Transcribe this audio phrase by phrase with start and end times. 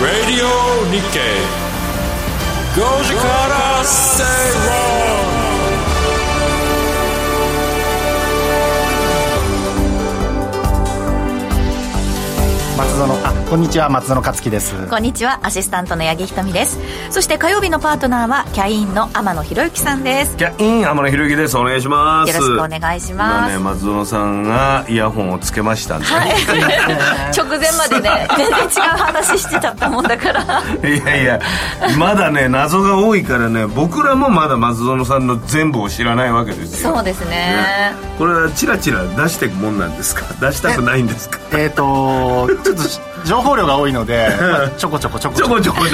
[0.00, 0.46] Radio
[0.90, 1.40] Nikkei
[2.74, 4.89] 5時から正論
[12.81, 13.13] 松園。
[13.27, 13.89] あこんにちは。
[13.89, 14.73] 松園克樹です。
[14.87, 15.39] こんにちは。
[15.43, 16.79] アシスタントの八木ひとみです。
[17.11, 20.35] そして火曜日のパートナーはキャインの天野博之さんです。
[20.35, 21.55] キャイン天野ひろゆきです。
[21.59, 22.33] お願いします。
[22.33, 23.53] よろしくお願いします。
[23.53, 26.31] 今ね松園さんがイヤホンをつけましたんで、はい。
[27.37, 30.41] 直前までね 全然違う話してたったもんだから。
[30.89, 31.39] い、やいや
[31.99, 36.95] まだね謎が多いからね僕らもまだ松園さんの全部を知らないわけですよ。
[36.95, 37.93] そうですね。
[38.17, 40.23] これはチラチラ出していくもんなんですか？
[40.39, 41.37] 出したくないんですか？
[41.53, 45.61] えっ、とちょっと情報量が多いので、 まあちょこちょこちょこちょこ。
[45.61, 45.91] ちょこね。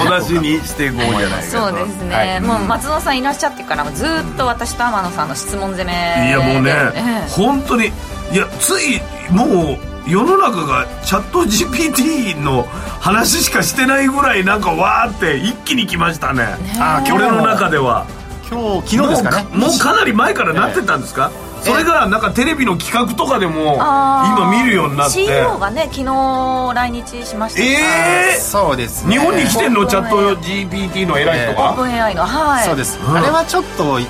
[0.00, 1.42] 小出しにしていこうじゃないかと。
[1.44, 2.40] そうですね、はい。
[2.40, 7.30] もう松野さんいらっしゃってからずっと私と天野さんの質問攻めいやもうね、ええ。
[7.30, 9.00] 本当にいやつい
[9.30, 12.66] もう世の中がチャット GPT の
[13.00, 16.56] 話しかしてないぐらいなんかわーって一気に来ましたね。
[16.78, 18.06] あ今日俺の中では。
[18.50, 19.42] 今日昨日ですかね。
[19.50, 21.30] もうもうかなり前からなってたんですか、
[21.64, 25.14] それがなんかテレビの企画とかでも今見るようになって。
[25.14, 29.12] CEO がね昨日来日しましたええそうですね。
[29.12, 29.86] 日本に来てんの？
[29.86, 32.64] チャット GPT の偉い人オーがプン AI のはい。
[32.64, 34.06] そうです、うんあれはちょっと意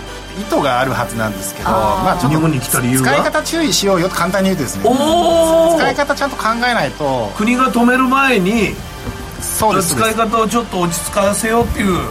[0.50, 3.04] 図があるはずなんですけどまあちょっと日本に来た理由は？
[3.04, 7.30] 使い方注意しようよと簡単に言うとですねおお使い方ちゃんと考えないと。
[7.36, 8.74] 国が止める前に
[9.40, 9.94] そうです。
[9.94, 12.08] 使い方をちょっと落ち着かせようっていう。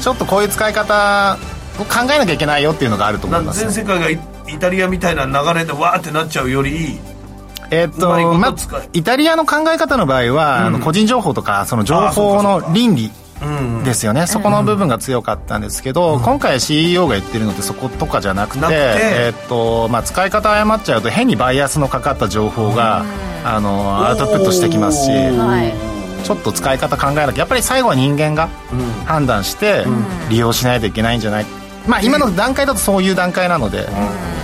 [0.00, 1.38] ちょっとこういう使い方
[1.78, 4.10] を考えなきゃいけないよっていうのがあると思います全世界が
[4.48, 6.98] イイタリアみたいな流れでわーってなっちゃうより
[7.70, 8.54] えーっととまあ
[8.92, 13.10] イタリアの考え方の場合は、あの個人情報とかその情報の倫理
[13.42, 23.04] うんですよね、そこの部分が強かったんですけど、今回 CEO が言ってるのってそことかじゃなくてえーっとまあ、使い方誤っちゃうと変にバイアスのかかった情報が、
[23.44, 25.96] あのアウトプットしてきますしはい。
[26.24, 28.48] ちょっと使い方考えなきゃやっぱり最後は人間が
[29.04, 29.84] 判断して
[30.28, 31.46] 利用しないといけないんじゃない、
[31.86, 33.88] まあ今の段階だとそういう段階なので、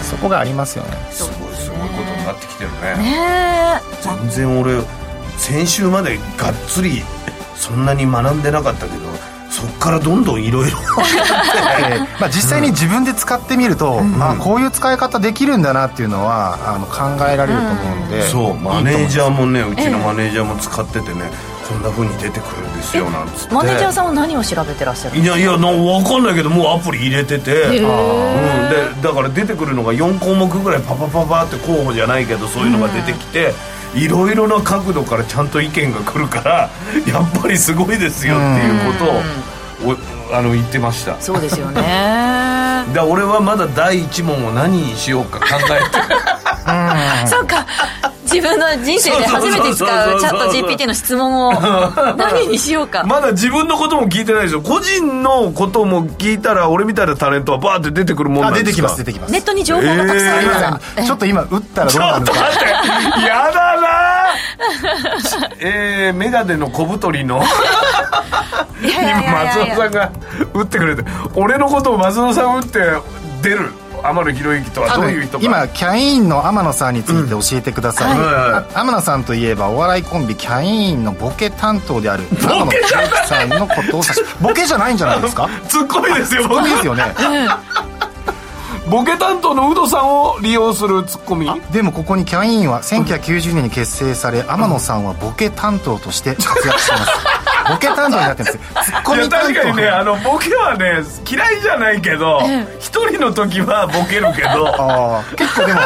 [0.03, 0.91] そこがありますよね。
[1.11, 2.97] すごいすごいことになってきてるね。
[2.99, 4.81] ね全然俺
[5.39, 7.03] 先週までがっつり
[7.57, 11.99] そんなに学んでなかったけどそっからどんどんいろいろえ。
[11.99, 21.31] ーまあ、実際に自分で使ってみると、あこういう使い方できるんだなっていうのはあの考えられると思うので、そうマネージャーもねうちのマネージャーも使っててね
[21.69, 23.55] こんな風に出てくるんですよなんつって。
[23.55, 27.81] マネージャーさんは何を調べてらっしゃるいやいやな分かんないけどもうアプリ入れてて、うん、で
[29.03, 33.53] だから出てくるのが4項目ぐらいパパパパって候補じゃないけどそういうのが出てきて、
[33.95, 36.71] いろいろな角度からちゃんと意見が来るから
[37.07, 39.93] やっぱりすごいですよっていうことを
[40.33, 41.17] おあの言ってました。
[41.21, 42.85] そうですよね。
[42.95, 45.91] で俺はまだ第一問を何にしようか考えて
[48.33, 49.85] 自分の人生で初めて使
[50.15, 51.53] うチャット GPT の質問を
[52.17, 53.05] 何にしようか。
[53.05, 54.63] まだ自分のことも聞いてないですよ。
[54.63, 59.33] 個人のことも聞いたら俺みたいなタレントはバーって出てくるもんなあ出てきんですかます出てきます。
[59.33, 62.33] ネットに情報がたくさんあるから、ちょっと今打ったらどうなるのか。
[62.33, 63.89] ちょっと待ってやだな。
[65.61, 67.43] えー、メガネの小太りの。
[68.83, 70.11] 今松尾さんが
[70.55, 71.05] 打ってくれて。
[71.35, 72.79] 俺のことを松尾さん打って
[73.43, 73.71] 出る？
[74.05, 78.75] 天野博之とは多どういう人今キャインの天野さんについて教えてください、うんはい。
[78.75, 84.95] 天野さんといえばお笑いコンビキャインのボケ担当である天野博之さんのことを指しボケじゃない。
[84.95, 85.49] んじゃないですか？
[85.69, 87.05] ツッコミですよボケですよね。
[88.91, 91.49] ボケ担当のウドさんを利用するツッコミ？
[91.71, 97.13] でもここにキャインは1990年に結成され天野さんはボケ担当として活躍してます
[97.69, 98.83] ボケ担当になってるんですよ。
[98.85, 99.47] ツッコいやミ担当。
[99.47, 102.41] 確かにねあのボケはね嫌いじゃないけど
[102.79, 104.69] 一人の時はボケるけど。
[104.69, 105.81] ああ結構でも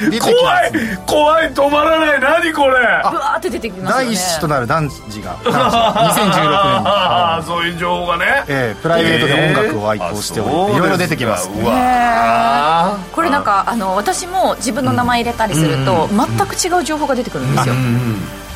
[0.10, 0.98] 出てき怖いますね。
[1.06, 2.78] 怖い止まらない何これ。
[3.10, 6.10] ブワーって出てきます第一子となる男児が 男児が。
[6.12, 8.44] 2016年にああそういう情報がね。
[8.48, 17.86] ええプライベートで音楽を愛好しており、えーいろいろ出てきますうわこれなんかあの私も自分の名前入れたりすると全く違う情報が出てくるんですよ、でも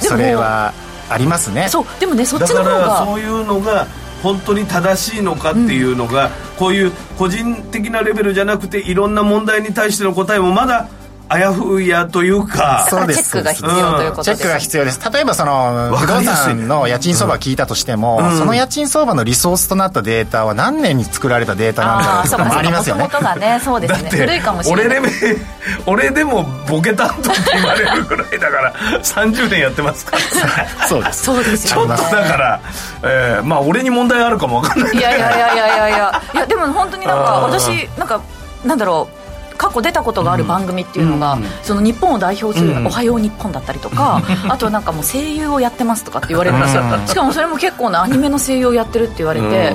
[0.00, 0.72] それは
[1.08, 1.68] ありますね。
[1.68, 2.78] そうでもねそっちの方が。
[2.78, 3.86] らそういうのが
[4.22, 10.88] 本当に正しいのかっていうのが、こういう個人的なレベルじゃなくていろんな問題に対しての答えもまだ
[11.28, 13.30] あやふやというかそうです。
[13.30, 15.10] チェックが必要ということです、チェックが必要です。
[15.12, 22.50] 例えばその不動産の家賃相場聞いたとしても、その家賃相場のリソースとなったデータは何年に作られたデータなんだろああそうとか。
[22.50, 23.04] もありますよね。
[23.04, 24.10] 元々がねそうですね。
[24.10, 24.86] 古いかもしれない。
[24.86, 25.38] 俺レベル
[25.86, 30.18] 俺でもボケ担当って言われるぐらいだから30年やってますから。
[30.86, 31.22] そうです。
[31.24, 32.60] そうですよちょっとだから、
[33.02, 34.96] えーまあ俺に問題あるかもわかんない。
[34.96, 35.88] いやいやいやいやいや。
[35.88, 38.20] いやいやでも本当になんか私なんか
[38.64, 39.23] なんだろう
[39.56, 49.74] 過去出たことがある番組っていうのが、その日本を代表する「おはよう日本」だったりとか、あとなんかもう声優をやってますとかって言われるんですよ、しかもそれも結構なアニメの声優をやってるって言われて、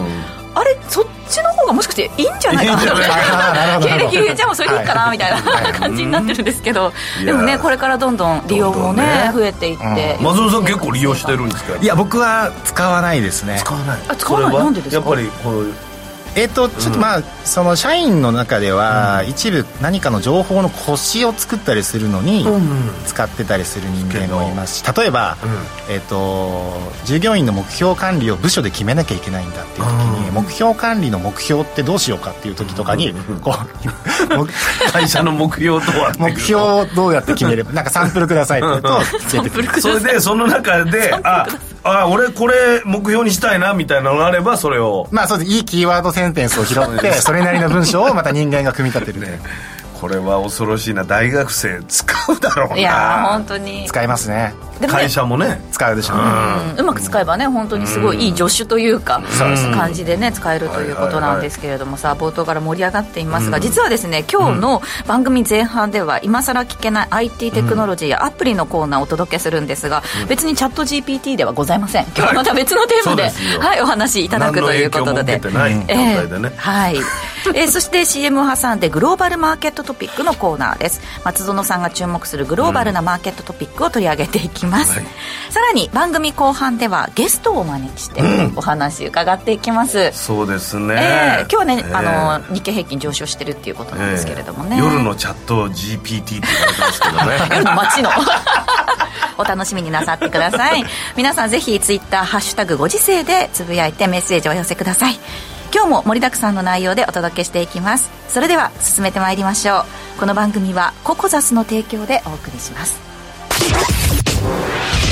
[0.55, 6.91] あれそっちの方がもしかしていいんじゃないかな経歴じゃあもうそれでいいかなみたいな感じになってるんですけど
[7.23, 10.17] でもねこれからどんどん利用もね増えていって。
[10.19, 11.77] 松尾さん結構利用してるんですか？
[11.77, 13.57] いや僕は使わないですね。
[13.59, 13.99] 使わない。
[14.07, 14.53] あ使わない？
[14.57, 15.07] なんでですか？
[15.07, 15.73] やっぱりこう
[16.35, 22.45] えっ、とちょっとまあ、その社員の中では、一部何かの情報の腰を作ったりするのに
[23.05, 25.37] 使ってたりする人間もいますし例えば、
[25.89, 29.91] えっ、と従業員の目標管理を部署で決めなきゃいけないんだっていう時
[30.25, 33.55] に、目標管理の目標ってどうしようかっていう時とかに、こ
[34.37, 38.99] う会社の目標とは目標をどうやって決めればなんかサンプルくださいって言うと
[39.31, 41.47] 出てくるそれでその中であ
[41.83, 45.07] あ俺これ目標にしたいなみたいなのがあればそれを。
[45.11, 45.51] まあそうです。
[45.51, 49.39] いいキーワードセンテンスを拾って それなりの文章をまた人間が組み立てる、ね、
[49.99, 51.03] これは恐ろしいな。
[51.03, 52.77] 大学生使うだろうな。
[52.77, 53.85] いや本当に。
[53.87, 54.53] 使いますね。
[54.79, 55.61] でもね会社もね。
[55.71, 56.13] 使うでしょ。
[56.13, 56.79] うね、うん。
[56.79, 59.21] うまく使えばね本当にすごいいい助手というか、
[59.73, 72.05] 感じでね使えるということなんですけれどもさ冒頭から盛り上がっていますが、実はですね今日の番組前半では今更聞けない IT テクノロジーやアプリのコーナーをお届けするんですが、別にチャット GPT ではございません。
[72.05, 73.23] 今日はまた別のテーマで,、
[73.59, 73.81] はい。
[73.81, 75.23] お話しいただくということで。
[75.23, 76.51] 何の影響も受けてない状態でね。
[76.53, 81.01] えーはい、えーそして CM を挟んでグローバルマーケットトピックのコーナーです。
[81.25, 85.07] 松園さんが注目するグローバルなマーケットトピックを取り上げていきます、はい。
[85.49, 88.21] さらに番組後半ではゲストをお招きして
[88.55, 91.97] お話伺っていきます、そうですね、えー今日はね、えー。
[91.97, 94.83] あの日経平均上昇してるっていうことなんですけれどもね、えー。
[94.83, 97.39] 夜のチャット GPT って言われてますけどね。
[97.49, 98.09] 夜の街の。
[99.37, 100.83] お楽しみになさってください。
[101.15, 105.19] 皆さんぜひツイッターハッシュタグご時世」でつぶやいてメッセージをお寄せください
[105.71, 108.09] 今日も盛りだくさんの内容でお届けしていきます。
[108.27, 109.81] それでは進めてまいりましょ
[110.17, 110.19] う。
[110.19, 112.99] この番組はココザスの提供でお送りします。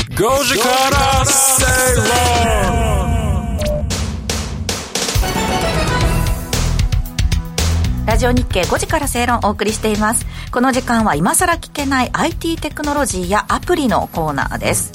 [0.10, 1.66] 5時から正
[1.96, 2.88] 論
[8.08, 10.26] ラジオ日経5時から正論をお送りしています。
[10.52, 14.92] この時間は今更聞けない IT テクノロジーやアプリのコーナーです。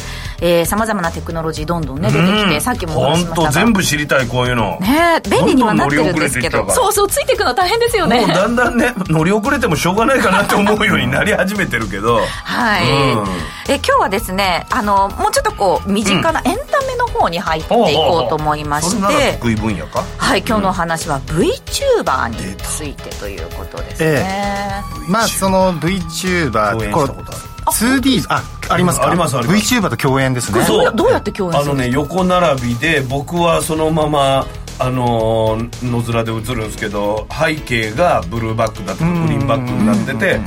[0.67, 3.43] さまざまなテクノロジーどんどんね出てきて、さっきもお話ししましたが。
[3.43, 4.79] 本当全部知りたいこういうの。
[4.81, 8.21] ね便利にはなってるんですけどそうそうついていくの大変ですよね。
[8.21, 12.21] もうだんだんね乗り遅れてもしょうがないかなって思うようになり始めてるけど。
[12.45, 13.29] はい、うん。
[13.69, 20.03] え今日はですねあのもうちょっとこう身近なエンタメの方に入っていこうと思いまして、それなら得意分野か？
[20.19, 27.41] はい今日のお話は VTuber についてということですね、まあその VTuber 共演こうしたことある
[27.73, 29.09] 2D あありますか？
[29.09, 29.75] ありますあります。
[29.77, 30.55] VTuber と共演ですね。
[30.55, 30.97] これどう。
[30.97, 31.97] どうやって共演あのするんですか？
[31.97, 34.47] ね横並びで僕はそのまま
[34.79, 40.41] あのー野面で映るんですけど背景がブルーバックだとかグリーンバックになってて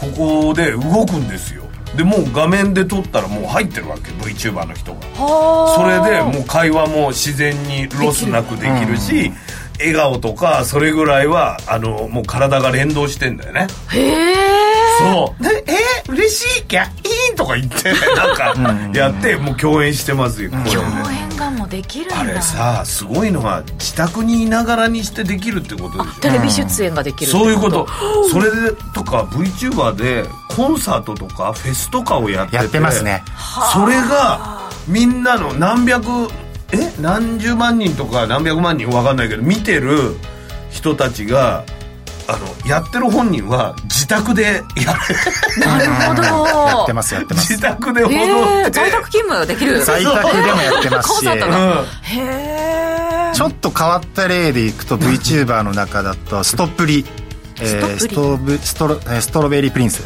[0.00, 0.06] こ
[0.48, 1.64] こで動くんですよ。
[1.96, 5.00] でもう画面で撮ったらもう入ってるわけ VTuber の人が。
[5.76, 9.32] それでもう会話も自然にロスなくできるし
[9.78, 13.66] 笑顔とかそれぐらいはあのもう体が連動してんだよね。
[13.92, 14.65] へえ
[14.98, 15.42] そう。
[15.42, 16.62] でえー、嬉しい？
[16.64, 22.20] キャイーンとか言って なんかやってもう共演してますよこれで共演がもうできるんだ。
[22.20, 27.86] あれさすごいのは自宅にいながらにしてできるってことでしょテレビ出演ができるってそういうこと。
[28.30, 33.22] それでとか VTuber でコンサートとかフェスとかをやっててやってますね。
[33.72, 36.28] それがみんなの何百
[36.72, 36.92] え？
[37.00, 38.88] 何十万人とか何百万人？
[38.88, 40.16] わかんないけど見てる
[40.70, 41.64] 人たちが
[42.28, 44.64] あのやってる本人は自宅でやる。
[45.64, 46.22] なるほど。
[46.22, 47.52] やってますやってます。
[47.52, 49.84] 自宅で踊って、在宅勤務できる。
[49.84, 51.26] 在宅でもやってますし。
[51.26, 51.32] うん。
[51.32, 57.04] へえちょっと変わった例でいくと VTuber の中だとストップリ、
[57.60, 60.02] えースストトブストロえーストロベリープリンス。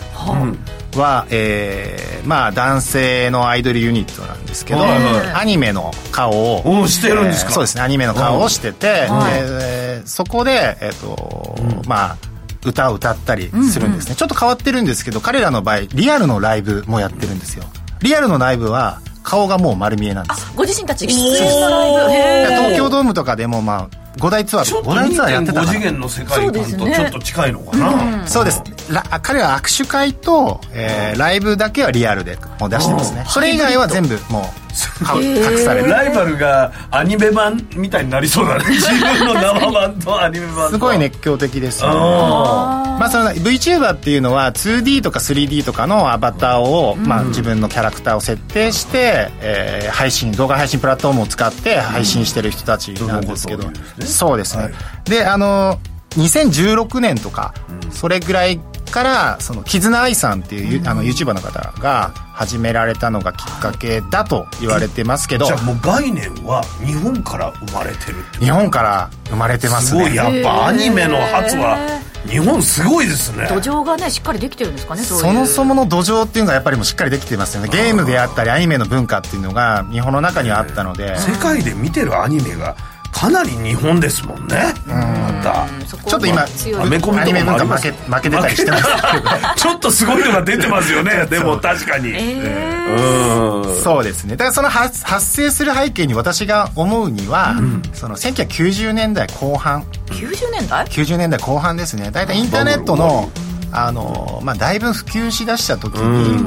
[0.97, 5.33] は、えーまあ男性のアイドルユニットなんですけど、はいはい。
[5.43, 6.63] アニメの顔を。
[6.83, 7.51] おしてるんですか？
[7.51, 7.83] えーそうですね。
[7.83, 9.33] アニメの顔をしてて、はい。
[9.41, 11.57] えーそこで、えーと
[11.89, 12.17] まあ
[12.63, 17.65] 歌を歌ったりするんですね、ちょっと変わってるんですけど彼らの場合リアルのライブもやってるんですよ。
[18.03, 22.13] リアルのライブは顔がもう丸見えなんですご自身たち出演のライブ。
[22.13, 22.17] へ
[22.53, 26.95] え東京ドームとかでもまあ5大ツアーちょっと5大ツアーやってた2.5かな次元の世界観とそうですね。
[26.95, 28.63] ちょっと近いのかな、そうです。
[28.91, 33.25] ら彼は握手会と、えーライブだけはリアルでもう出してますね。
[33.29, 35.91] それ以外は全部もうか隠される。
[35.91, 38.65] ライバルがアニメ版みたいになりそうだね。
[38.71, 41.97] 自分の生版とアニメ版とすごい熱狂的ですよね。
[41.97, 53.73] あまあ、その VTuber っていうのは 2D とか 3D とかのアバターを、まあ、自分のキャラクターを設定して、えー配信動画配信プラットフォームを使って配信してる人たちなんですけど、うん
[54.11, 54.73] そうですね、はい。
[55.05, 55.79] であの
[56.11, 57.55] 2016年とか、
[57.91, 58.59] それぐらい
[58.91, 70.05] からその絆愛さんっていう、あの YouTuber の方が始められたのがきっかけだと言われてますけどじゃあもう概念は日本から生まれてるって日本から生まれてますね。
[70.05, 70.17] すごい。
[70.17, 71.79] やっぱアニメの発は
[72.27, 73.47] 日本すごいですね。
[73.49, 75.25] 土壌がねしっかりできてるんですかねそういう。
[75.25, 77.69] そもそもの土壌っていうのがやっぱりもうしっかりできてますよね。
[77.69, 81.17] ゲームであったりアニメの文化っていうのが日本の中にはあったので。
[81.19, 82.77] 世界で見てるアニメが
[83.13, 84.73] かなり日本ですもんね。
[84.87, 85.67] また。
[86.09, 86.45] ちょっと今
[86.81, 89.29] アメコミとアニメかも負け負けてたりしてますけど。
[89.57, 91.27] ちょっとすごいのが出てますよね。
[91.31, 92.13] でも確かに。
[92.15, 93.83] えうん。
[93.83, 94.37] そうですね。
[94.37, 97.57] だからその発発生する背景に私が思うには、
[97.93, 99.85] その1990年代後半。
[100.11, 102.11] ー、90年代90年代後半ですね。
[102.13, 103.31] 大体インターネットの
[103.73, 106.45] あの、まあ、だいぶ普及しだした時に、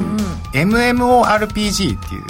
[0.52, 2.22] MMORPG っていう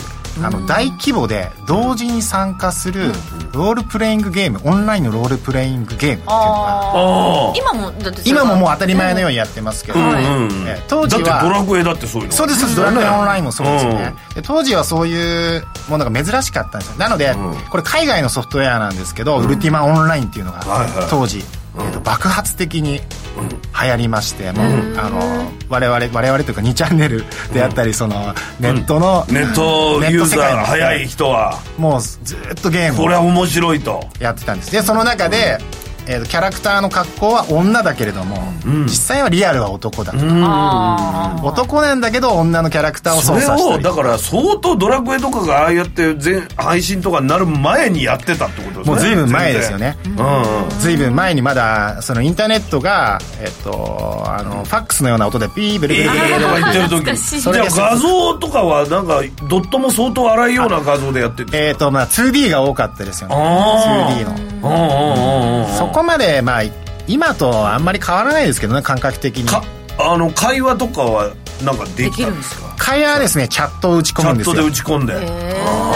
[0.43, 3.12] あの大規模で同時に参加する
[3.53, 10.50] ロールプレイングゲームオンラインのロールプレイングゲームっていうのが今もだってそれ今はももう当たり前のようにやってますけど、あうん。
[10.67, 12.76] え当時だってドラはクエだってそういうのそうですそうです。
[12.76, 16.97] ドラクエオンラインもそうですよね、で当時はそういうものが珍しかったんですよ。
[16.99, 17.35] なので、
[17.71, 21.07] これ海外のソフトウェアなんですけど、ウルティマオンラインっていうのがはいはい。
[21.11, 21.45] 当時、
[21.76, 23.00] えーと爆発的に
[23.37, 31.59] 流行りまして、もうあの我々我々というか2チャンネルであったり、そのネットの、ネットユーザーが早い人は。
[31.79, 34.05] もうずっとゲームをこれは面白いと。
[34.21, 34.73] やってたんです。
[34.73, 35.59] でその中で、
[36.06, 38.37] えーとキャラクターの格好は女だけれども、
[38.84, 43.87] 実際はリアルは男だと、あ男なんだけど女のキャラクターをそれ操作したり。
[43.87, 48.84] をだから相当ドラクエとかがああやって全配信とかになる前にやってたってことですね。
[48.84, 49.96] もう随分前ですよね。
[50.04, 66.63] うんずいぶん前にまだそのインターネットが、えっと、あのファックスのような音でピーブルブルブルとか言ってる時懐かしいじゃあ画像とかはなんかドットも相当荒いような画像でやってるえっとまあ 2D が多かったですよねあ 2D のうんうんうんうんそこまでまあ
[67.07, 69.49] 今とあんまり変わらないですけどね感覚的に。
[69.49, 69.63] か
[69.97, 71.33] あの会話とかは
[71.65, 72.75] なんかできたんですか？
[72.77, 74.67] 会話はですねチャットを打ちチャットで込むんですよ。
[74.67, 75.13] 打ち込んで。
[75.15, 75.21] チ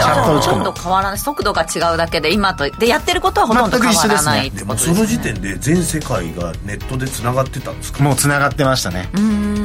[0.05, 1.19] ャット打ち込むほとんど変わらない。
[1.19, 8.05] 速度が違うだけで今とでやってることはほとんど変わらないってでことですもその時点で全世界がネットでつながってたんですか？
[8.05, 9.09] もうつながってましたね。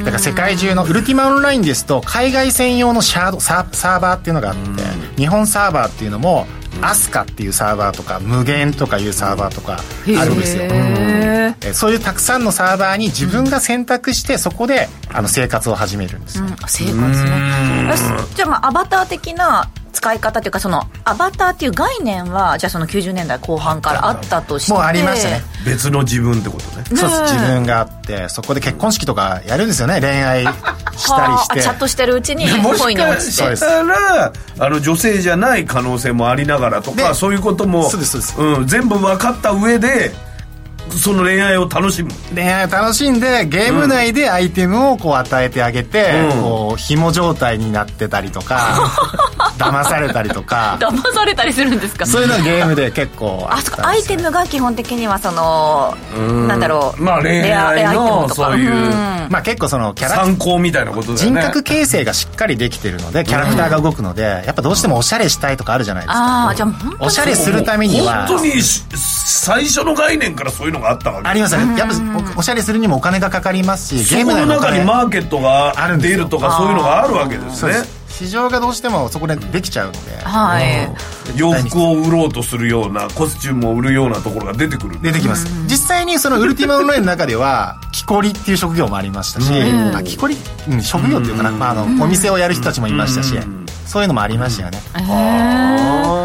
[0.00, 4.82] だから世界中のウルティマオンラインですと海外専用のシャードサーサーバーっていうのがあって
[5.16, 6.48] 日本サーバーっていうのも
[6.82, 9.78] アスカっていうサーバーとか無限とかいうサーバーとか
[10.18, 10.64] あるんですよ。
[10.64, 18.26] へえーそういうたくさんのサーバーに自分が選択してそこであの生活を始めるんですよ、ー生活ね。
[18.34, 24.72] じゃあまあアバター的な使い方というかそのアバターっていう概念はじゃあその90年代後半からあったとして。
[24.72, 25.42] もうありましたね。
[25.64, 26.84] 別の自分ってことね。
[26.94, 30.00] そうです自分があってそこで結婚式とかやるんですよね。
[30.00, 38.60] 恋愛したりしはあてチャットしてるうちにもし恋に落ちかしててたらあの女性じゃない可能性もありながらとかでそういうこともそうですそうです。
[38.62, 40.12] ん、全部分かった上で
[40.90, 42.10] その恋愛を楽しむ。
[42.34, 46.42] 恋愛を楽しんでゲーム内でアイテムをこう与えてあげて、うん。
[46.42, 48.90] こう紐状態になってたりとか
[49.58, 50.76] 騙されたりとか。
[50.80, 52.06] 騙されたりするんですか？
[52.06, 55.96] そういうのがゲームで結構ああそこアイテムが基本的にはその
[56.46, 57.02] なんだろう。
[57.02, 59.28] まあ恋愛のそういうん。
[59.30, 61.40] まあ結構そのキャラ参考みたいなことだよね。
[61.40, 66.20] 人格形成がしっかりできてるのでキャラクターが動くので、やっぱどうしてもおしゃれしたいとかあるじゃないですか。
[66.46, 66.68] ああじゃあ
[67.00, 68.26] おしゃれするためには。
[68.26, 68.82] 本当にし
[69.26, 71.28] 最初の概念からそういうのがあったわけ。
[71.28, 71.78] ありますよね。
[71.78, 71.94] やっぱ
[72.36, 76.18] おおしゃれするにもお金がかかりますしゲームの中にマーケットがあるんですよ。
[76.18, 78.04] 出るとかそういうのがあるわけですねそうです。
[78.14, 79.98] 市場がどうしてもそこでできちゃうので。
[80.22, 80.88] はい。
[81.36, 85.48] 洋服を売ろうとするようなコスチュームを売るようなところが出てくる出てきます。
[85.66, 90.36] 実際にそのウルティマオンラインの中では木こりっていう職業もありましたし、あ木こり、
[90.70, 93.34] うん、職業っていうかな、まあ、あのお店をやる人たちもいましたし、
[93.86, 94.80] そういうのもありましたよね、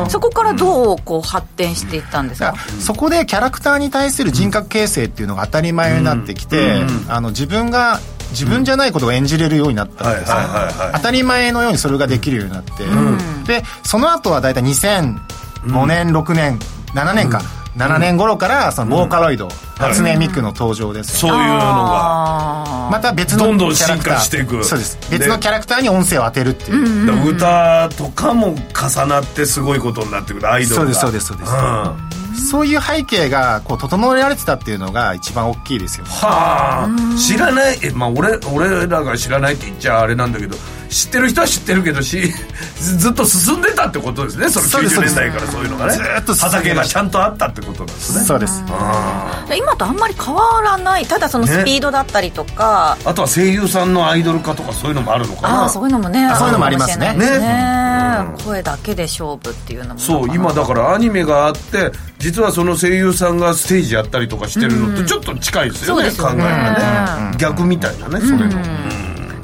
[0.10, 2.56] そこからどうこう発展していったんですか？
[2.80, 8.00] そこでキャラクターに対する人格形成っていうのが当たり前になってきて、あの自分が
[8.32, 10.94] 自分じゃないことを演じれるようになったんですよ、はいはいはいはい。
[10.94, 12.72] 当たり前のようにそれができるようになって、
[13.48, 16.60] でその後は大体2005年、6年
[16.94, 17.42] 7年か、
[17.80, 21.26] 7年頃からそのボーカロイド、初音ミクの登場です。
[21.26, 21.64] よ、そういうのが。
[21.64, 24.14] あまた別のどんどんキャラクター。
[24.16, 25.00] 進化していくそうです。
[25.10, 30.94] で別のキャラクターに音声を当てるっていう、歌とかも重なってすごいことになってくるアイドルが。
[30.94, 32.42] そうですそうですそうです。
[32.42, 32.46] ん。
[32.50, 36.12] そういう背景がこう整えられてたっていうのが一番大きいですよね。
[36.12, 37.18] はあ。
[37.18, 37.80] 知らない。
[37.82, 40.58] えまあ俺俺らが知らないって言っちゃあれなんだけど
[40.90, 42.34] 知ってる人は知ってるけどし
[42.82, 44.50] ずっと進んでたってことですね。
[44.50, 45.94] その90年代からそういうのがね。
[45.94, 48.26] ずっと畑がちゃんとあったってことなんですね。
[48.26, 48.64] そうです。
[49.56, 51.06] 今とあんまり変わらない。
[51.06, 55.62] ただそのスピードだったりとか、あとは声優さんのアイドル化とかそういうのもあるのかな。
[55.62, 57.14] ああそういうのもねそういうのもありますね。
[57.14, 57.40] ね。
[57.40, 58.26] ね。
[58.44, 66.44] 声だけで勝負っていうのもそう今だからアニメがあって実はその声優さんがステージやったりとかしてるのってちょっと近いですよね、そうですよね。
[66.44, 67.38] 考えがね。
[67.38, 68.60] 逆みたいなね、それの、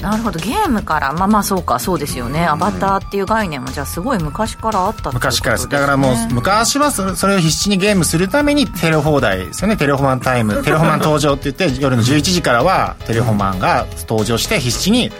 [0.05, 0.39] なるほど。
[0.39, 1.13] ゲームから。
[1.13, 1.79] まあまあそうか。
[1.79, 5.55] そうですよね、アバターっていう概念もじゃあすごい昔からあったってこと昔から。
[5.55, 15.11] ですねだからもう昔はそれを必死にゲームするためにテレ放題ですよねテレホマンタイム テレホマン登場って言って夜の11時からはテレホマンが登場して必死に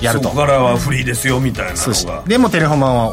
[0.00, 0.30] やると。
[0.30, 3.12] そこからはフリーですよみたいなそうしのがでもテレホマンは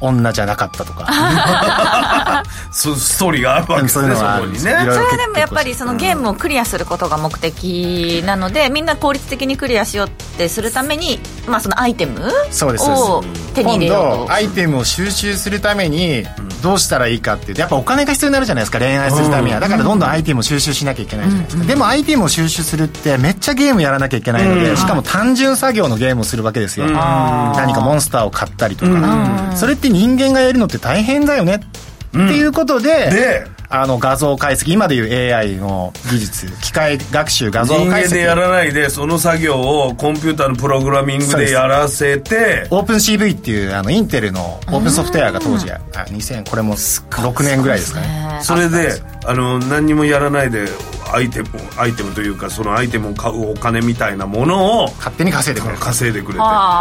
[0.00, 1.06] 女じゃなかったとか。
[2.70, 14.26] そうストーリーがあるわけですそういうねのがあるんですそれでもやっぱりそのゲームをクリアすることが目的なのでみんな効率的にクリアしようってするために、まあ、そのアイテムそうですを手に入れ今ようと。
[14.26, 16.24] 度アイテムを収集するために
[16.60, 19.60] どうしたらいいかっていうとやっぱお金が必要になるじゃないですか恋愛するためには。
[19.60, 21.64] だからどんどんアイテムを収集しなきゃいけないじゃないですか。
[21.64, 26.86] でもアイテムを収集するってめっちゃゲームやらなきゃいけないのでしかも単純作業のゲームをするわけですよ。
[26.90, 29.52] 何かモンスターを買ったりとか。
[29.56, 34.72] それって人間がやるのって大変だよねっていうことでであの画像解析。
[34.72, 36.46] 今でいう AI の技術。
[36.60, 38.04] 機械学習画像人解析。
[38.06, 48.40] 間でやらないでその作業をコンピューターのプログラミングでやらせてオープン CV っていうあのインテルのオープンソフトウェアが当時あ2000これも6年ぐらいですかね。
[48.42, 50.66] それであの何にもやらないで
[51.12, 56.40] アイテムアイテムというかそのアイテムを買うお金みたいなものを勝手に稼いでくれる稼いでくれて。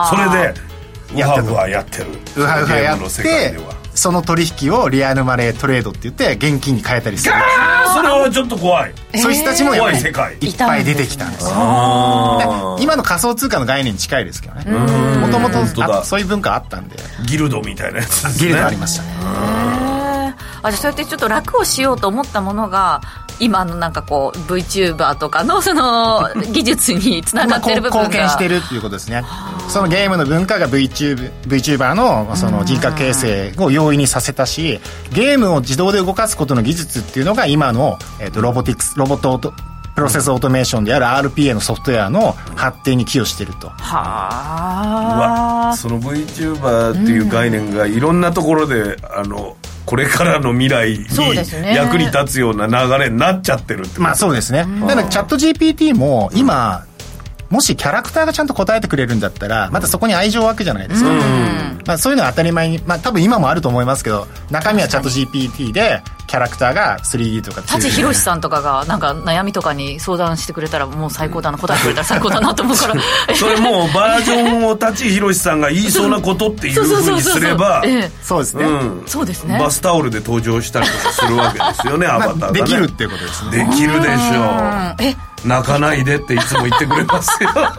[0.10, 0.54] それで
[1.14, 2.06] うやってるわうわやってる。
[2.38, 7.34] うはうはやゲームのっ世界てではその取引をリアルマネートレードって言って現金に変えたりする。
[7.94, 8.94] それはちょっと怖い。
[9.16, 10.34] そういう人たちもやっぱり怖い世界。
[10.36, 11.44] いっぱい出てきたんです。
[11.44, 14.66] よあ今の仮想通貨の概念に近いですけどね。
[15.20, 15.66] もともと
[16.06, 16.96] そういう文化あったんで。
[16.96, 18.48] ーギルドみたいなやつですね。
[18.48, 19.89] ギルドありましたね
[20.62, 23.02] あじゃあそうやってちょっと楽をしようと思ったものが
[23.40, 28.08] 今のなんかこう VTuber とかのその 技術につながってる部分が。
[28.08, 29.24] 貢献してるっていうことですね。
[29.70, 34.80] そのゲームの文化が VTuber, VTuber のその人格形成を容易にさせたし
[35.12, 39.54] ゲームを自動で動かすことの技術っていうのが今の、えー、とロボティクスロボットオート
[39.96, 43.68] プロセスオートメーションである RPA のソフトウェアの発展に寄与してると。
[43.68, 45.76] はあ。
[45.76, 49.58] その VTuber っていう概念がいろんなところであの
[49.90, 51.06] これからの未来に
[51.76, 54.02] 役に立つような流れになっちゃってるってこと。
[54.04, 54.68] まあそうですね。
[54.82, 56.86] だからチャット GPT も今
[57.50, 61.10] もしキャラクターがちゃんと答えてくれるんだったらまたそこに愛情湧くじゃないですか、
[61.86, 72.94] まあ、そういうのは当たり前に、まあ、多分今もあると思いますけど中身はチャット GPT でキャラクターが 3D とか舘ひろしさんとかがなんか悩みとかに相談してくれたらもう最高だな答えてくれたら最高だなと思うから。
[73.34, 78.12] それもうバージョンを舘ひろしさんが言いそうなことっていうふうにすればええ。
[78.22, 79.04] そうですね、うん。
[79.08, 79.58] そうですね。
[79.60, 82.62] バスタオルで登場したりとかするわけですよね アバターまあ、がね。
[82.62, 83.66] できるっていうことですね。
[83.66, 84.14] できるでしょう。
[84.14, 84.96] ん。
[85.00, 87.50] えう泣かないでっていつも言ってくれますよ。
[87.56, 87.70] 楽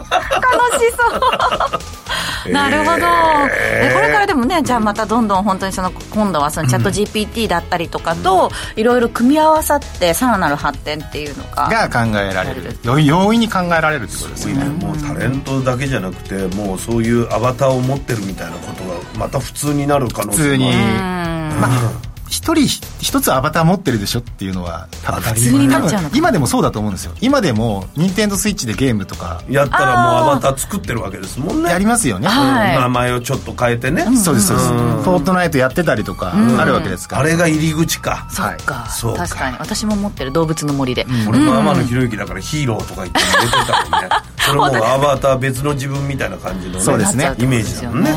[0.79, 2.51] しそう。
[2.51, 3.05] なるほど、
[3.51, 12.77] えこれからでもねじゃあまたどんどん本当にその今度はそのチャット GPT だったりとかといろいろ組み合わさってさらなる発展っていうのがが考えられる。
[12.83, 14.65] よ容易に考えられるってことですよね。
[14.65, 20.65] もうタレントだけじゃなくてもうそういうアバターを持ってるみたいなことがまた普通になる可能性普通に。
[20.65, 27.13] もあるまあ一人一つアバター持ってるでしょっていうのは多分普通になっちゃうのか多分今でもそうだと思うんですよ。
[27.19, 31.69] 今でも任天堂スイッチでゲームとかやったらもうアバター作ってるわけですもんね。
[31.69, 32.75] やりますよね、はい。
[32.79, 34.03] 名前をちょっと変えてね。
[34.15, 38.29] そうですそうです、フォートナイトやってたりとかあるわけですから、あれが入り口か。
[38.31, 39.23] そっか,、そうか。
[39.27, 39.57] 確かに。
[39.59, 44.09] 私も持ってる動物の森で、俺も天野ひろゆきだからヒーローとか言って出てたもんね
[44.45, 47.33] それもうアバター別の自分みたいな感じのねそうですね。
[47.37, 48.11] イメージだもんね。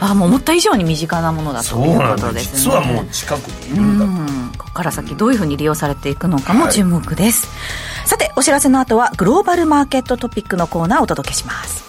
[0.00, 2.52] あもう思った以上に身近なものだということです。
[2.52, 2.58] ね。
[2.58, 4.52] 実はもう近くにいるんだうん。
[4.58, 7.48] ここから先どういうふうに利用されていくのかも注目です、
[8.04, 11.84] さてお知らせの後はグローバルマーケットトピックのコーナーをお届けします.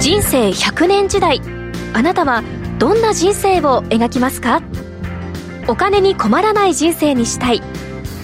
[0.00, 1.40] 人生100年時代
[1.94, 2.42] あなたは
[2.78, 4.62] どんな人生を描きますか？
[5.68, 7.62] お金に困らない人生にしたい。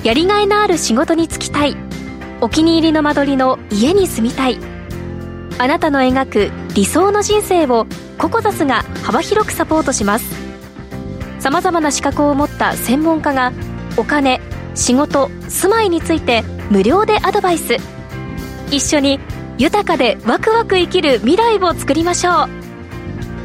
[0.03, 1.77] やりがいのある仕事に就きたい。
[2.41, 4.59] お気に入りの間取りの家に住みたい。
[5.59, 10.35] あなたの描く理想の人生をココザスが幅広くサポートします。
[11.41, 13.53] さまざまな資格を持った専門家が
[13.97, 14.41] お金
[14.75, 17.77] 仕事住まいについて無料でアドバイス。
[18.71, 19.21] 一緒に
[19.57, 22.58] 豊かでワクワク生きる未来を作りましょう。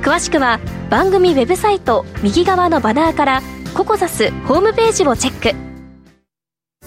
[0.03, 3.41] 詳しくは番組ウェブサイト右側のバナーから
[3.73, 5.57] ココザスホームページをチェック。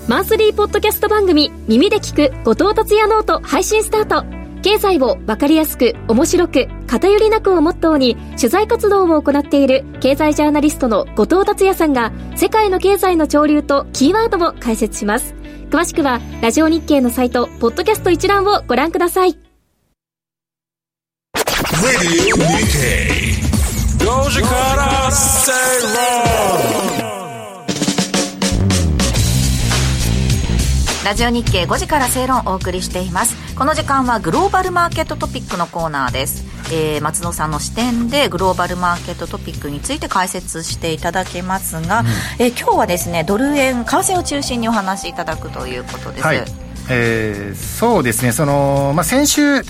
[0.06, 4.24] マンスリーポッドキャスト番組耳で聞く後藤達也ノート配信スタート。
[4.62, 15.34] 経済をわかりやすく面白く偏りなくをモットーに取材活動を行っている経済ジャーナリストの後藤達也さんが世界の経済の潮流とキーワードを解説します。
[15.70, 19.45] 詳しくはラジオ日経のサイトポッドキャスト一覧をご覧ください。
[31.04, 33.34] ラジオ日経5時から正論をお送りしています。
[33.54, 42.04] この時間はグローバルマーケットトピックのコーナーです、えー松野さんの視点でグローバルマーケットトピックについて解説していただけますが、
[42.38, 46.44] えー今日はですねドル円為替を中心にお話しいただくということです、はい、
[46.90, 48.32] えーそうですね。
[48.32, 49.62] その、まあ、先週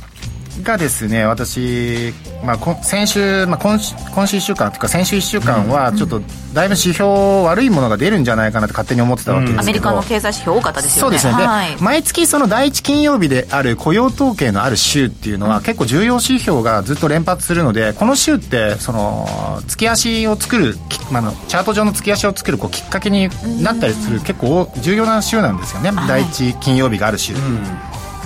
[0.63, 2.13] がですね私、
[2.45, 6.21] まあ、こ先週、まあ、今週今週1週間というか先週1週間はちょっと
[6.55, 11.19] だいぶ指標悪いものが出るんじゃないかなと勝手に思ってたわけですけど、アメリカの経済指標多かったですよね。
[11.19, 11.77] そうですね、はい。
[11.77, 19.27] で毎月その第一金曜日である雇用統計のある週っていうのは結構重要指標がずっと連発するのでこの週ってその
[19.69, 23.29] 月足を作るきまあチャート上の月足を作るこうきっかけに
[23.63, 27.35] なったりする結構重要な週なんですよね、第一金曜日がある週、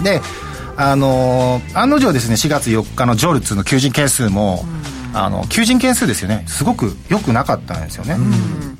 [0.02, 0.20] で
[0.80, 4.64] あのー案の定ですね4月4日のジョルツの求人件数も、
[5.12, 6.44] あの求人件数ですよね。
[6.48, 8.16] すごく良くなかったんですよね、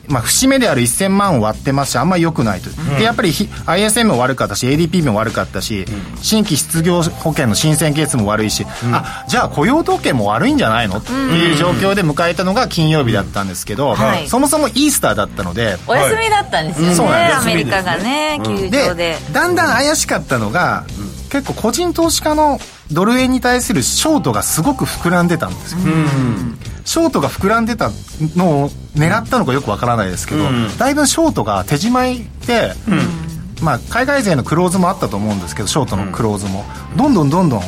[0.07, 5.85] まあ、節目である1000万を割ってますしあんまり良くないと、でやっぱりひ ISM も悪かったし ADP も悪かったし、
[6.23, 10.99] 新規失業保険の申請件数も悪いし、あじゃあ雇用統計も悪いんじゃないの？
[10.99, 14.27] っていう状況で迎えたのが金曜日だったんですけど、はい。
[14.29, 15.77] そもそもイースターだったので。
[15.87, 17.41] お休みだったんですよね、そうなんです。
[17.43, 18.95] アメリカがね、休場で。
[18.95, 20.85] でだんだん怪しかったのが、
[21.31, 22.59] 結構個人投資家の
[22.93, 25.81] ドル円に対するショートがすごく膨らんでたんですよ、
[26.85, 27.91] ショートが膨らんでた
[28.37, 30.45] のを狙ったのかよくわからないですけど、
[30.79, 32.73] だいぶショートが手締まいで、
[33.63, 36.65] まあ、海外勢のクローズもあったと思うんですけどショートのクローズも、
[36.97, 37.63] どんどんどんどん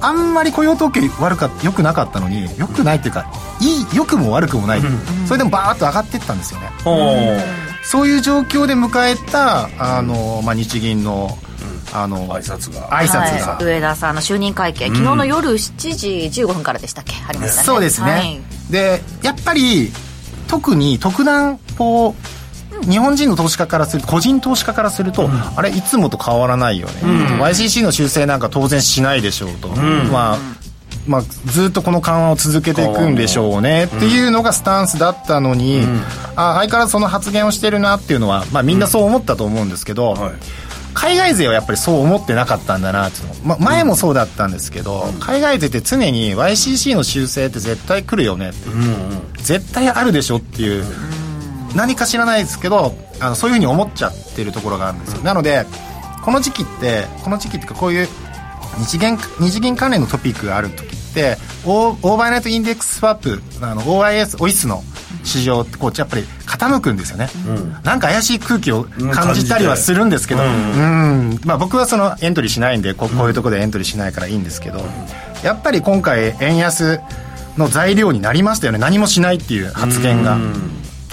[0.00, 3.26] あんまり雇用統計悪か良くなかったのに良くないっていうか
[3.60, 4.80] いい良くも悪くもない、
[5.26, 6.70] それでもバーッと上がっていったんですよね、
[7.84, 11.38] そういう状況で迎えたあの、まあ、日銀の
[11.92, 12.90] あの挨拶が。
[12.90, 15.94] 挨拶が、はい、上田さんの就任会見、昨日の夜7
[16.30, 17.14] 時15分からでしたっけ？
[17.26, 17.66] ありましたね。
[17.66, 18.40] そうですね、はい。
[18.70, 19.90] でやっぱり
[20.48, 22.14] 特に特段こ
[22.82, 26.92] う日本人の投資家からすると個人投資家からすると、あれいつもと変わらないよね、
[27.40, 30.38] YCC の修正なんか当然しないでしょうと、まあ
[31.06, 33.84] まあ、ずっとこの緩和を続けていくんでしょうね。
[33.84, 35.82] っていうのがスタンスだったのに、
[36.36, 40.32] あ相変わらずその発言をしてるなっていうのは、まあ、みんなそう思ったと思うんですけど、はい
[40.94, 48.68] 海外勢はやっぱりそう思ってなかったんだなっていうの、ま、前もそうだったんですけど、海外勢って常に YCC の修正って絶対来るよねって、
[49.42, 50.84] 絶対あるでしょっていう、
[51.74, 55.22] 何か知らないですけどあのそういうふうに思っちゃってるところがあるんですよ。
[55.22, 55.66] なので
[56.24, 58.08] この時期ってこの時期っていうかこういう
[58.78, 64.82] 日銀日銀関連のトピックがある時ってオーオーバーナイトインデックススワップあの OIS オイスの
[65.24, 67.28] 市場ってこうやっぱり傾くんですよね、
[67.84, 71.38] なんか怪しい空気を感じたりはするんですけど、うん。
[71.44, 74.84] まあ、僕はそのエントリーしないんでここういうところでエントリーしないからいいんですけど、
[75.42, 77.00] やっぱり今回円安
[77.56, 78.78] の材料になりましたよね。
[78.78, 80.38] 何もしないっていう発言が、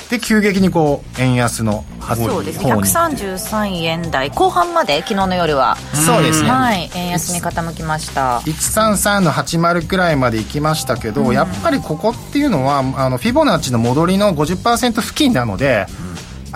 [0.10, 2.72] で急激にこう円安の発そうですね。
[2.72, 2.84] 方に。
[2.84, 5.78] 133円台後半まで昨日の夜は。
[5.94, 6.92] そうですね、はい。
[6.94, 8.40] 円安に傾きました。
[8.40, 15.88] 133の80くらいまで行きましたけど、やっぱりここっていうのはあのフィボナッチの戻りの50%付近なので、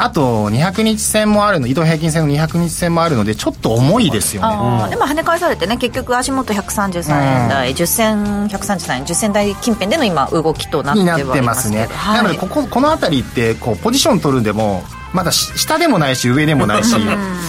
[0.01, 4.47] あと200日線もあるの移動平均線の200日線もあるのでちょっと重いですよね。
[4.49, 10.95] あーでも跳ね返されてね結局足元133円台、10銭133円10銭台近辺での今動きとなっ
[11.33, 12.17] てますね、はい。
[12.17, 14.83] なのでこここの辺りってこうポジション取るんでも
[15.13, 16.95] まだし下でもないし上でもないし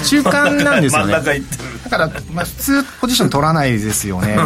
[0.09, 4.37] 中間なんですよ 真んね中行ってるだから、まあ、普通ポジション取らないですよね。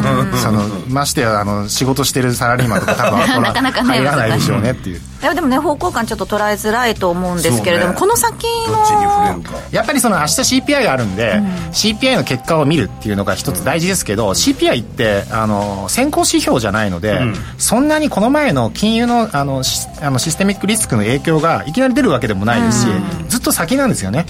[0.43, 5.01] そのましてやあの仕事してるサラリーマンとか多分取ら なかなかね入らないでしょうねっていう。
[5.25, 11.41] いやでもね方向感ちょっと捉えづらいと思うんですけれども、ねこの先のやっぱりその明日 CPI があるんで、
[11.73, 17.21] CPI の結果を見るっていうのが一つ大事ですけど、CPI ってあの先行指標じゃないので、
[17.59, 22.89] そんなにこの前の金融のあのシあのシステミックリスクの影響がいきなり出るわけでもないですし、
[23.29, 24.27] ずっと先なんですよね、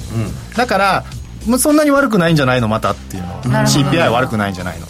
[0.56, 1.04] だから
[1.46, 2.68] もうそんなに悪くないんじゃないの？
[2.68, 3.42] またっていうの。
[3.42, 4.86] CPI 悪くないんじゃないの、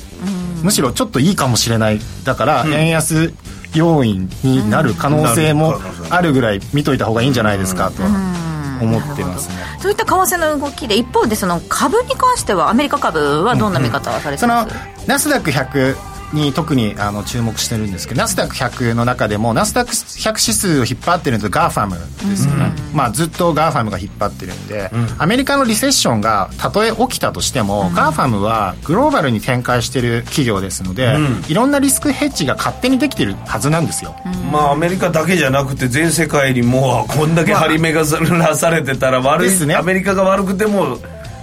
[0.62, 2.00] むしろちょっといいかもしれない。
[2.24, 3.32] だから円安
[3.74, 5.74] 要因になる可能性も
[6.10, 9.48] あるぐらい見といた方がいいんじゃないですかとは思ってます。
[9.48, 15.96] ね、そういった為替の動きで一方でその株に関してはアメリカ株はどんな見方をされてそのます、ナスダック100
[16.34, 21.96] に特にあの注目してるんですけどナスダック100の中でもナスダック100指数を引っ張ってるのと GAFAM
[22.28, 31.16] ですよね、まあ、ずっと GAFAM が引っ張ってるんで、アメリカのリセッションがたとえ起きたとしても、 GAFAM はグローバルに展開してる企業ですので、
[31.48, 34.14] いろんなリスクヘッジが勝手にできてるはずなんですよ、
[34.50, 39.74] まあアメリカだけじゃなくて全世界にもうこんだけ張り目がなされてたら悪い、ですね。
[39.74, 40.98] アメリカが悪くても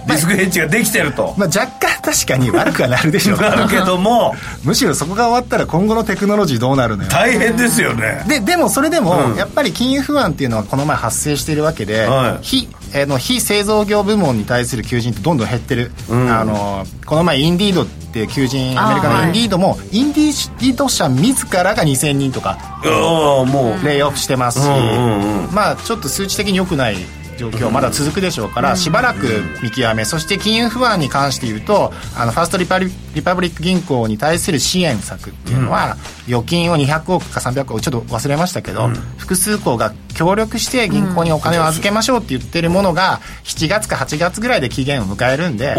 [0.08, 1.71] リスクヘッジができてると、まあ、若干
[2.02, 3.38] 確かに悪くはなるでしょう。
[3.40, 4.34] なるけども
[4.64, 7.08] むしろそこが終わったら今後のテクノロジーどうなるのよ。
[7.10, 8.24] 大変ですよね。
[8.26, 9.36] ででもそれでも、うん。
[9.36, 12.44] やっぱり金融不安っていうのはこの前発生しているわけで、はい。
[12.44, 23.86] 非えーの非製造業部門に対する求人ってどんどん減ってる、あのこの前インディードっていう求人アメリカのインディードも、インディード社自らが2000人とかもう。
[23.86, 25.54] レイオフしてますし、うんうん。
[25.54, 26.96] まあちょっと数値的に良くない
[27.42, 45.74] 状況まだ続くでしょうから、しばらく見極めそして金融不安に関して言うとあのファーストリパリリパブリック銀行に対する支援策っていうのは、預金を200億か300億ちょっと忘れましたけど、複数行が協力して銀行にお金を預けましょうって言ってるものが7月か8月ぐらいで期限を迎えるんで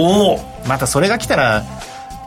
[0.67, 1.63] またそれが来たら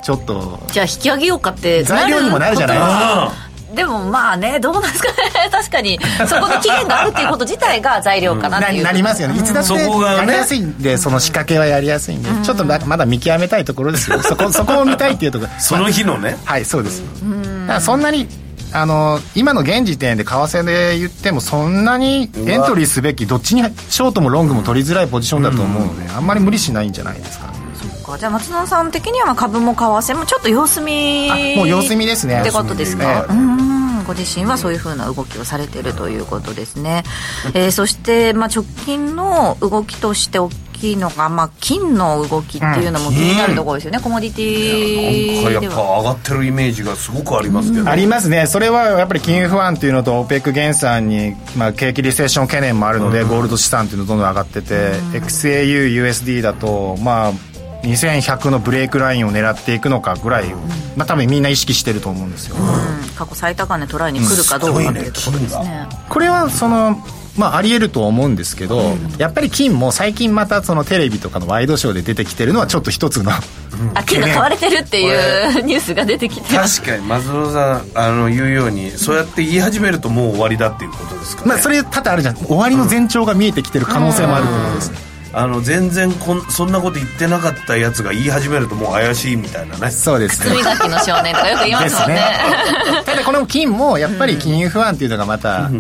[0.03, 3.25] ちょっとじゃあ引き上げようかって材料にもなるじゃないですか。
[3.25, 3.46] あ
[3.77, 5.17] でもまあねどうなんですかね。
[5.53, 6.01] 確かに。
[6.27, 9.39] そこの期限があるっていうこと自体が材料かなっていう、ななりますよね。
[9.39, 10.17] いつだってそこがね。
[10.17, 14.21] やりやすいんでその仕掛けはやりやすいんで、ちょっとままだ見極めたいところですよ。
[14.23, 15.51] そこ そこを見たいっていうところ。
[15.59, 16.39] その日のね。
[16.45, 17.03] はいそうです。
[17.03, 18.29] だからそんなに
[18.73, 27.47] あの今の現時点で為替で言ってもそんなにエントリーすべきどっちにショートもロングも取りづらいポジションだと思うので、あんまり無理しないんじゃないですか。
[27.47, 28.19] ねそっか。
[28.19, 32.41] じゃあ松野さん的にはまあ株も為替もちょっと様子見あもう様子見ですね。
[32.41, 33.33] ってことですか、ええ。
[33.33, 33.66] うん
[34.07, 37.05] ご自身はそういうふうな動きをされているということですね、
[37.55, 57.33] えーそして、まあ、直近の動きとして大きいのが、まあ、金の動きっていうのも気になるところですよね、コモディテなんかやっぱィでは上がってるイメージがすごくありますけど、ありますね、それはやっぱり金融不安っていうのと、OPEC 減産に、まあ、景気リセッション懸念もあるので、ゴールド資産っていうのどんどん上がってて、XAU、USD だと、まあ、
[57.83, 60.55] 2100のブレイクラインを狙っていくのかぐらい、
[60.97, 62.57] まあ、多分みんな意識してると思うんですよ。
[62.57, 63.09] うん。
[63.17, 67.03] 過去最高値トライに来るかどうかっていうところですね,、これはその
[67.37, 82.37] まあ、ありえると思うんですけど、やっぱり金も最近またそのテレビとかのワイドショーで出てきてるのはちょっと一つのあ金が買われてるっていうニュースが出てきて確かに松野さんあの言うようにそうやって言い始めるともう終わりだっていうことですかね、まあそれ多々あるじゃん。
[82.37, 84.99] 終わりの前兆が見えてきてる可能性もあるってことですね、
[85.37, 89.91] あの全然こんそんなこと言ってなかったやつが言い始めるともう怪しいみたいなね。
[89.91, 90.63] そうですね。
[90.63, 92.21] 罪書きの少年とかよく言いますもんね。
[93.05, 95.71] ただこの金もやっぱり金融不安っていうのがまた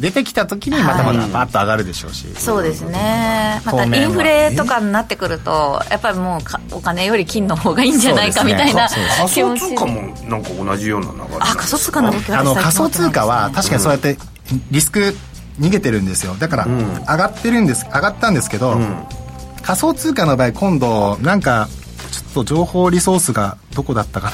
[0.00, 3.60] 出てきた時にまたまたバッと上がるでしょうし、そうですね。
[3.66, 11.24] またインフレとかになってくるとやっぱりもうかお金より金の方がいいんじゃないかみたいなそうそう仮想通貨もなんか同じような流れ。
[11.40, 14.16] あ仮想通貨の動きはあの私仮想通貨は確かにそうやって
[14.70, 15.14] リスク
[15.60, 16.34] 逃げてるんですよ。
[16.34, 18.76] だから上がってるんです上がったんですけど、
[19.62, 21.68] 仮想通貨の場合今度なんか
[22.10, 24.32] ちょっと情報リソースがどこだったか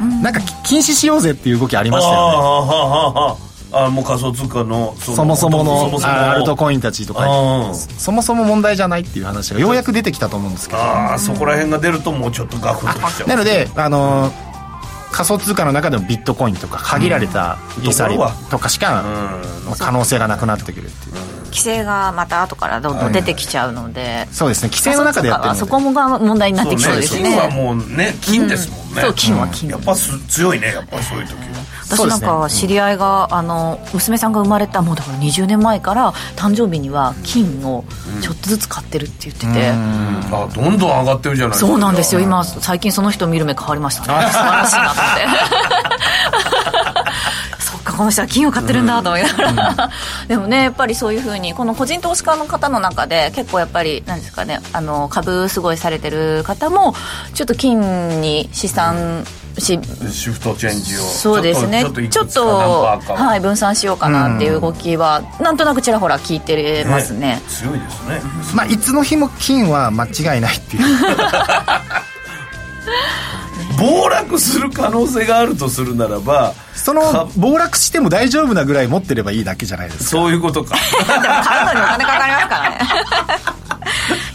[0.00, 2.20] な、なんか禁止しようぜっていう動きありましたよね。
[2.20, 3.36] ああはあはあは
[3.70, 10.80] ああもう仮想通貨のそのそもそものそもそもあアルトコインたちとかあそもそも問題じゃないっていう話がようやく出てきたと思うんですけど。
[10.80, 13.28] ああそこら辺が出るともうちょっとガクンときちゃう。
[13.28, 14.47] なので、あのー
[15.12, 18.18] 仮想通貨の中でもビットコインとか限られたイーサリ
[18.50, 19.04] とかしか
[19.78, 21.38] 可能性がなくなってくるっていう。
[21.46, 24.68] 規制がまた後からどんどん出てきちゃうので、そうですね。
[24.68, 25.60] 規制の中でやってるので。
[25.60, 27.22] そこもが問題になってきそうですね。
[27.22, 29.70] 金はもうね金ですもんね、そう金は金。
[29.70, 31.58] やっぱす強いねやっぱそういう時は。
[31.90, 37.84] 私なんか知り合いがあの娘さんが生まれたもうだから20年前から誕生日には金を
[38.20, 41.66] ちょっとずつ買ってるって言ってて、あどんどん上がってるじゃないですか。
[41.66, 42.20] そうなんですよ。
[42.20, 44.28] 今最近その人を見る目変わりましたね。
[44.30, 46.87] 素晴らしいなと思って
[47.98, 49.90] この人は金を買ってるんだと思いながら、
[50.28, 56.94] でもねやっぱりそういうふうにこの個人投資家の方の中で結構やっぱり何ですかねあの株すごいされてる方も
[57.34, 59.24] ちょっと金に資産
[59.58, 59.80] し
[60.12, 61.84] シフトチェンジをそうですね。
[62.08, 68.20] ちょっとはい、分散しようかなっていう動きは、なんとなくちらほら聞いてますね強いですね。
[68.54, 70.84] まあいつの日も金は間違いないっていう
[73.78, 80.10] 暴落する可能性があるとするならばその暴落しても大丈夫なぐらい持ってればいいだけじゃないですか。
[80.10, 80.76] そういうことか。
[80.76, 82.47] でも買うのにお金かかりますからね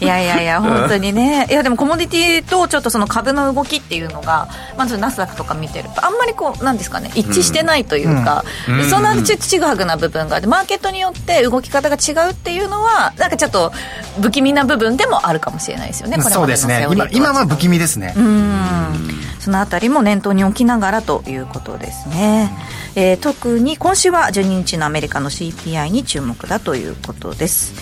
[0.04, 1.46] いやいやいや本当にね。
[1.50, 8.80] いやでもコモディティとちょっとその株の動きっていうのがまずナスダックとか見てるとあんまりこうなんですかね一致してないというか、うん。
[8.80, 13.72] うん、そんなちちぐはぐな部分があってマーケットによって動き方が違うっていうのはなんかちょっと
[14.20, 16.86] 不気味な部分でもあるかもしれないですよねそうですね。
[16.90, 18.14] 今今は不気味ですね。
[18.16, 19.24] うん。
[19.44, 22.50] そのあたりも念頭に置きながらということですね、
[22.96, 27.74] えー、特に今週は12日のアメリカの CPI に注目だということです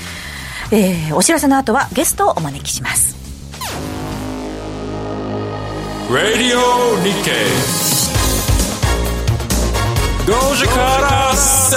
[0.73, 3.15] えー、お知らせの後はゲストをお招きします
[6.11, 6.59] 「Radio
[7.05, 7.31] 日経」
[10.27, 11.77] 5時から正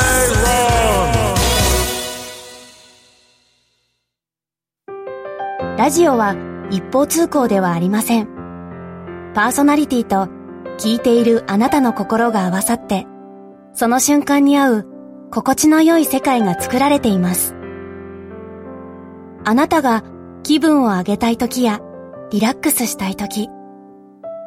[5.60, 6.36] 論ラジオは
[6.72, 8.28] 一方通行ではありません。
[9.36, 10.30] パーソナリティと
[10.78, 13.06] 聞いているあなたの心が合わさって
[13.74, 14.88] その瞬間に合う
[15.30, 17.55] 心地の良い世界が作られています
[19.48, 20.04] あなたが
[20.42, 21.80] 気分を上げたい時や
[22.32, 23.48] リラックスしたい時、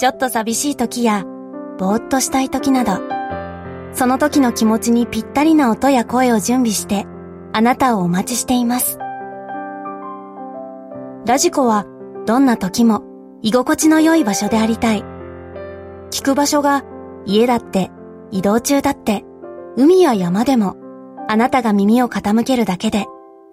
[0.00, 1.24] ちょっと寂しい時や
[1.78, 3.00] ぼーっとしたい時など、
[3.94, 7.06] その時の気持ちにぴったりな音や声を準備して
[7.52, 8.98] あなたをお待ちしています。
[11.26, 11.86] ラジコは
[12.26, 13.04] どんな時も
[13.42, 15.04] 居心地の良い場所でありたい。
[16.10, 16.82] 聞く場所が
[17.24, 17.92] 家だって
[18.32, 19.24] 移動中だって
[19.76, 20.76] 海や山でも
[21.28, 23.06] あなたが耳を傾けるだけで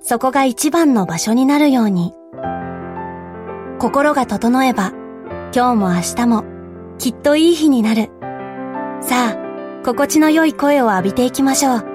[0.08, 2.14] そこが一番の場所になるように。
[3.80, 4.92] 心が整えば、
[5.52, 6.44] 今日も明日も
[7.00, 8.12] きっといい日になる。
[9.02, 11.86] さあ、心地の良い声を浴びていきましょう。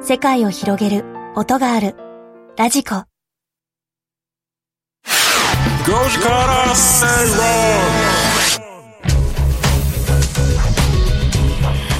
[0.00, 1.04] 世界を広げる
[1.36, 1.94] 音がある。
[2.56, 2.94] ラジコ。
[2.94, 3.04] 5
[6.08, 7.48] 時から正論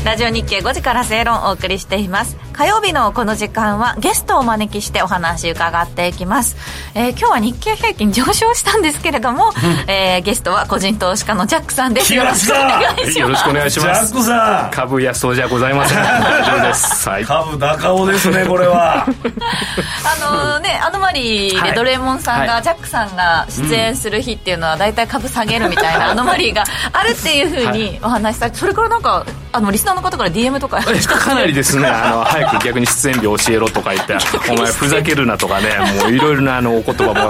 [0.07, 6.57] ラジオ日経5時から正論をお送りしています火曜日のこの時間はゲストをお招きしてお話伺っていきます、
[6.97, 9.53] えー、今日は日経平均上昇したんですけれども、
[9.87, 12.13] えー、ゲストは個人投資家のジャックさんです。
[12.13, 13.19] よろしくお願いします。
[13.21, 14.09] よろしくお願いします。
[14.09, 14.71] ジャックさん。
[14.73, 17.25] 株安そうじゃございません。
[17.25, 19.07] 株高尾ですねこれは。
[19.07, 31.87] あのねアノマリーでドレーモンさんが、はい、ジャックさんが出演する日っていうのは大体株下げるみたいなアノマリーがあるっていうふうにお話しされてそれからなんかあのリスナーの方から DM とか かなりですね。
[31.87, 34.17] あの早く逆に出演日教えろとか言って
[34.51, 35.71] お前ふざけるなとかね
[36.03, 37.21] もういろいろなあのお言葉も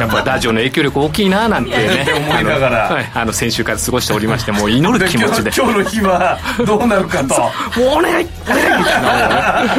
[0.00, 2.76] やっぱラジオの影響力大きいななんてね思いながら。
[2.88, 5.50] はい、あの先週から過ごしておりましてもう祈る気持ちで。
[5.56, 7.34] 今日の日はどうなるかと。
[7.38, 9.02] もうお願いお願いみたい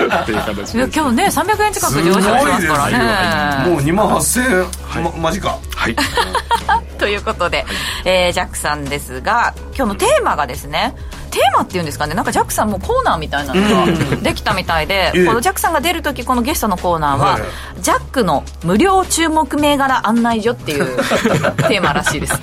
[0.10, 3.70] なっていう形で今日ね300円近く上昇しますからね。
[3.70, 5.58] もう2万8000円、ま、マジか。
[5.76, 5.96] はい。
[6.98, 7.66] ということで、
[8.06, 10.96] えー、ジャックさんですが今日のテーマがですね
[11.38, 12.16] テーマっていうんですかね。
[12.16, 17.40] なんかジャックさんもコーナーみたいなのができたみたいで、このジャックさんが出る時このゲストのコーナーは、
[17.80, 20.98] ジャックの無料注目銘柄案内所っていう
[21.70, 22.34] テーマらしいです。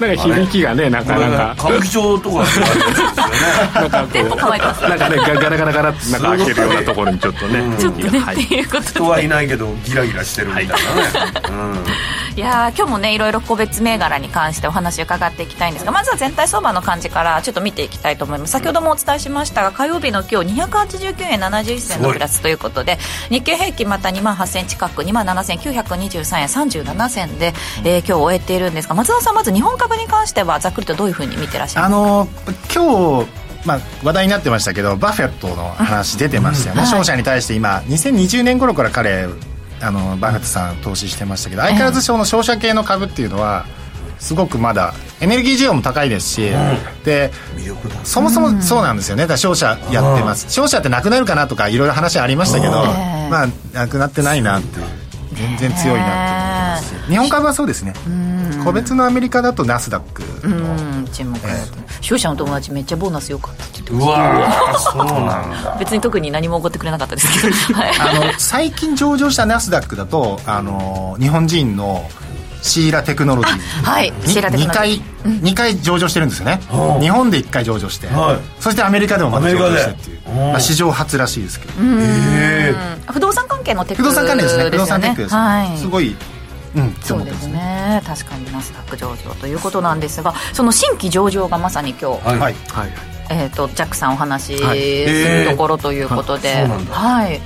[0.00, 1.54] なんか響きがねなかなか。
[1.56, 2.44] 歌舞伎町とか
[3.80, 10.80] なんか店舗構えてますなんかねガラガラガラってなんか開けるようなところにちょっとねちょっとね、っていうこと人はいないけどギラギラしてるみたいなね、
[12.25, 18.52] い や今日もねいろいろ個別銘柄に関してお話伺っていきたいんですがまずは全体相場の感じからちょっと見ていきたいと思います。
[18.52, 22.98] 先ほどもお伝えしましたが火曜日の今日289円71銭のプラスということで
[23.30, 32.34] 日経平均また2万8000近く2万7923円37銭で、えー、今日終えているんですが松田さんまず日本株に関してはざっくりとどういうふうに見てらっしゃいます
[32.74, 32.80] か？
[32.80, 39.26] あの今日まあ、話題になってましたけどバフェットの話出てましたよね、商社に対して今2020年頃から彼
[39.80, 43.66] あのバフェットさん投資してましたけど相変わらずその商社系の株っていうのは
[44.18, 46.50] すごくまだエネルギー需要も高いですし、
[47.04, 47.30] で
[48.04, 49.26] そもそもそうなんですよね。
[49.26, 50.50] だ商社やってます。
[50.50, 54.80] 商社ってなくなるかなとかいろいろ話ありましたけど、まあなくなってないなって
[55.36, 57.10] 全然強いなって思います。
[57.10, 57.94] 日本株はそうですね。
[58.64, 61.06] 個別のアメリカだとナスダックの。
[61.12, 61.38] 注目、
[62.00, 64.12] 商社の友達めっちゃボーナスよかったって言ってました。
[64.12, 65.76] うわそうなんだ。
[65.78, 72.08] 別に特に何も起こってくれなかったですけど、あの最近上場したナスダックだとあの日本人の
[72.62, 73.58] シーラテクノロジー。
[73.84, 74.72] はいシーラテクノロジー。
[74.72, 76.60] 2回、うん、2回上場してるんですよね、
[77.00, 80.16] 日本で1回上場して、はい、そしてアメリカでもまた上場してっていう。
[80.34, 81.72] まあ、史上初らしいですけど。
[81.72, 82.74] へえ。
[83.06, 84.64] 不動産関係のテック、不動産関連ですね。
[84.64, 86.16] 不動産テックです、はい、すごい
[86.74, 88.02] うん、そうですね。
[88.06, 92.38] 確かにナスダック上場ということなんですがその新規上場がまさに今日、はい。
[92.38, 92.54] はい。
[93.28, 97.40] えーと、ジャックさんお話しするところということで、はい、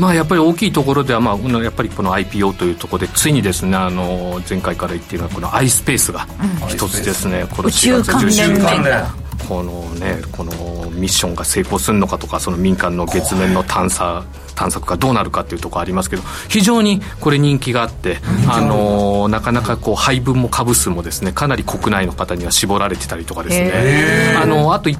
[0.00, 6.26] まあ、やっぱり大きいところでは、まあ、やっぱりこの IPO というところでついにですねあの前回から言っているこの iSpace が
[6.68, 9.30] 一つですね、うん、この宇宙関連。
[9.48, 10.52] このねこの
[10.90, 24.36] ミッションが成功するのかとかその民間の月面の探査探索がどうなるかっていうところありますけど非常にこれ人気があって、あのなかなかこう配分も株数もですねかなり国内の方には絞られてたりとかですね。
[24.40, 24.90] あのあと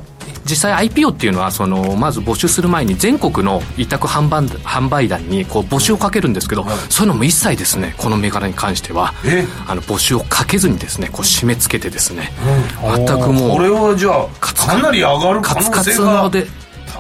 [0.51, 9.15] 実際 IPO っていうのはそのまず募集する前に全国の委託販売販売団にこう募集をかけるんですけど、はい、そういうのも一切ですねこの銘柄に関しては。
[9.69, 12.33] あの募集をかけずにですねこう締め付けてですね、
[12.85, 15.77] うん、全くもうこれはじゃあかなり上がる可能性が。
[15.77, 16.47] カツカツので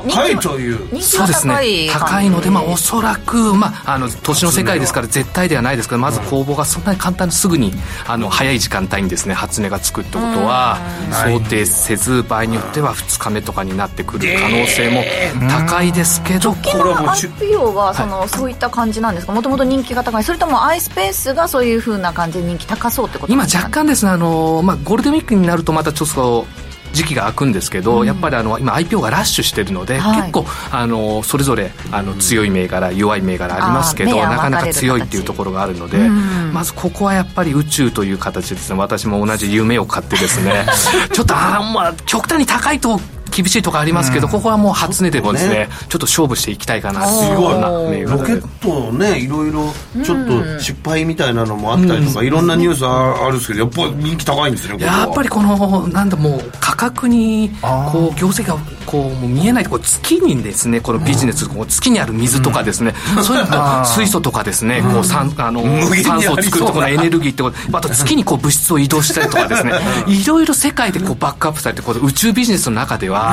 [0.09, 1.01] 高いという。
[1.01, 1.89] そうですね。
[1.93, 7.73] 高いのでまあおそらくまああの投資の世界ですから絶対ではないですけどまず公募がそんなに簡単にすぐに
[8.07, 10.79] あの早い時間帯にですね初値がつくってことは
[11.25, 15.03] 想定せず場合によっては2日目とかになってくる可能性も
[15.49, 19.33] 高いですけど、直近の IPO がその、そういった感じなんですか？
[19.33, 20.25] もともと人気が高い。
[20.25, 26.47] それとも iSpace がそういうふうな感じで人気高そうってこと今若干ですねあの、まあ、ゴールデンウィークになるとまたちょっと
[26.93, 38.79] 時期が空くんですけど、うん、やっぱりあの今 IPO がラッシュしてるので、はい、結構あのそれぞれあの強い銘柄弱い銘柄ありますけどなかなか強いっていうところがあるので、うん、まずここはやっぱり宇宙という形ですね。
[38.79, 40.67] 私も同じ夢を買ってですね
[41.13, 43.01] ちょっとあまあ極端に高いと
[43.41, 47.61] 厳しいところありますけど、ここはもう初値でもですね、ちょっと勝負していきたいかなすごい。
[47.61, 49.73] なロケットねいろいろ
[50.05, 57.51] ちょっと失敗みたいなのもあったりとか、いろんなニュースあるんですけどやっぱり人気高いんですねやっぱりこのなんだもう価格に
[57.93, 65.63] こう業績がこう見えないこう月にですねこのビジネス、こう月にある水とかですね、そういうの水素とかですね、こう酸あの
[66.03, 69.73] 酸素を作るところのエネルギーってことあと月にこう物質を移動したりとかですね
[70.07, 73.30] いろいろ世界でこうバックアップされてこの宇宙ビジネスの中では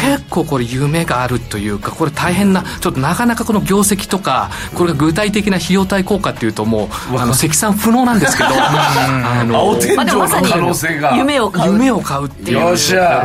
[0.00, 11.16] 結構これ夢があるというかこれ大変なちょっとなかなかこの業績とかこれが具体的な費用対効果っていうともうあの積算不能なんですけど あの青天井の可能性が。
[11.16, 11.72] 夢を買う。
[11.72, 12.26] 夢を買う。
[12.26, 13.24] っていうよっしゃ。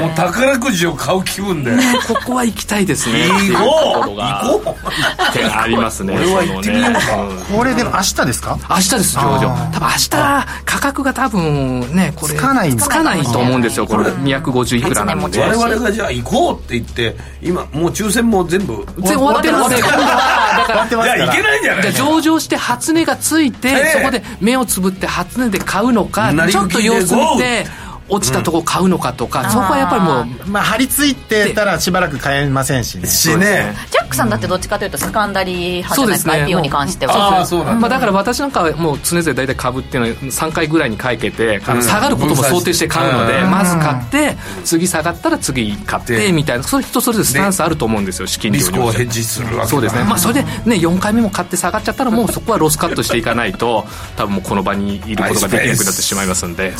[0.00, 1.72] もう宝くじを買う気分で。
[2.08, 3.28] ここは行きたいですね。
[3.28, 4.20] 行こう。
[4.20, 5.30] 行こう。
[5.30, 7.00] ってありますねこれは行ってみようか。
[7.56, 8.58] これでも明日ですか？
[8.68, 9.40] 明日です上場。
[9.72, 10.08] 多分明日
[10.64, 14.04] 価格が多分ねこれつかないつかないと思うんですよこれ。
[14.10, 14.82] 250い。
[14.82, 20.86] くらなので我々がじゃあ行こうって言って今もう抽選も全部全部終わってるので今度はだから。
[20.88, 21.82] じゃあいけないんじゃない。
[21.82, 27.66] じゃ上場して初値がついて、そこで目をつぶって初値で買うのかちょっと様子見て
[28.08, 33.06] 落ちたとこ買うのかとか、うん、そこはやっぱりもうまあ張り付いてたらしばらく買えませんしね。
[33.06, 33.74] しね。
[33.90, 37.40] ジャックさんだってどっちかというとセカンダリー派じゃないですか、ね、IPO に関しては。
[37.40, 50.04] あそうなんまあ、だから私なんかはもう常々大体株っていうのは3回ぐらいに買いけて、うん、下がることも想定して買うので、まず買って次下がったら次買ってみたいなそれ人それぞれスタンスあると思うんですよ資金リスクをヘッジするわけそうですね。
[50.04, 53.86] まあそれでね4回目も買って下がっちゃったらもう そこはロスカットしていかないと
[54.16, 56.74] 多分もうこの場にいることができなくなってしまいますんで。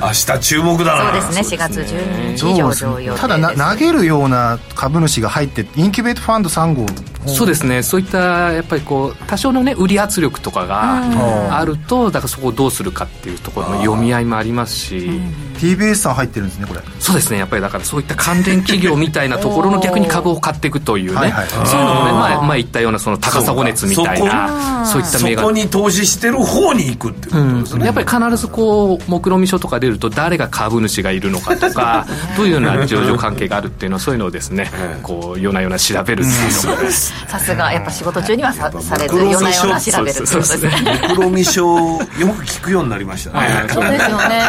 [0.00, 1.20] 明日注目だな。
[1.20, 1.56] そうですね。
[1.56, 6.86] 4月12日上場予ただ投げるような株主が入ってインキュベートファンド3号
[7.26, 7.82] そうですね。
[7.82, 15.10] そういったやっぱりこう多少のね売り圧力とかがあるとだからそこをどうするかっていうところの読み合いもありますし。
[15.58, 16.80] TBS さん入ってるんですねこれ。
[17.00, 17.38] そうですね。
[17.38, 21.32] やっぱりだからそういった関連企業みたいなところの逆に株を買っていくというね。
[21.64, 32.04] そういうのもね前前言ったようなその高砂熱みたいなそういった銘柄そこに投資してる方に行くっていうことですね、うん、やっぱり必ずこう目論見書とか出ると誰が株主がいるのかとか
[32.36, 34.70] どういうような上場関係があるっていうのはそういうのをですね
[35.02, 40.72] こう夜な夜な調べるっていうのが、さすがやっぱ仕事中にはさされず夜な夜な調べるってことですね。
[41.08, 43.66] 目論見書よく聞くようになりましたね。
[43.68, 44.42] そうですよね。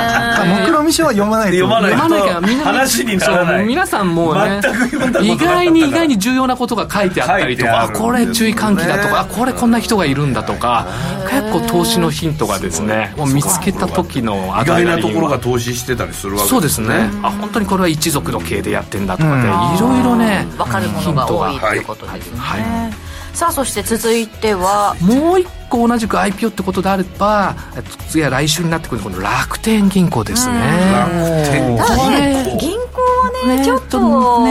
[0.65, 1.57] 目論見書は読まないと。
[1.57, 4.61] 読まない読まなきゃみんな話にならない皆さんもね
[5.21, 10.87] 意外に意外に重要なことが書いてあったりとかこれ注意喚起だとかこれこんな人がいるんだとか
[11.29, 17.09] 結構投資のヒントがですねもう見つけた時の意外なところが投資してたりするわけそうですね。
[17.21, 24.95] あ本当にこれは一族の経営でやってんだとかでいろいろね分かるものが多いということですね、はい、さあそして続いては。
[25.01, 27.55] もう一個同じく IPO ってことであれば
[28.09, 30.55] 次は来週になってくるこの楽天銀行ですね。
[30.91, 31.11] 楽
[31.51, 32.89] 天銀行。
[33.19, 34.45] はね、ね、ちょっと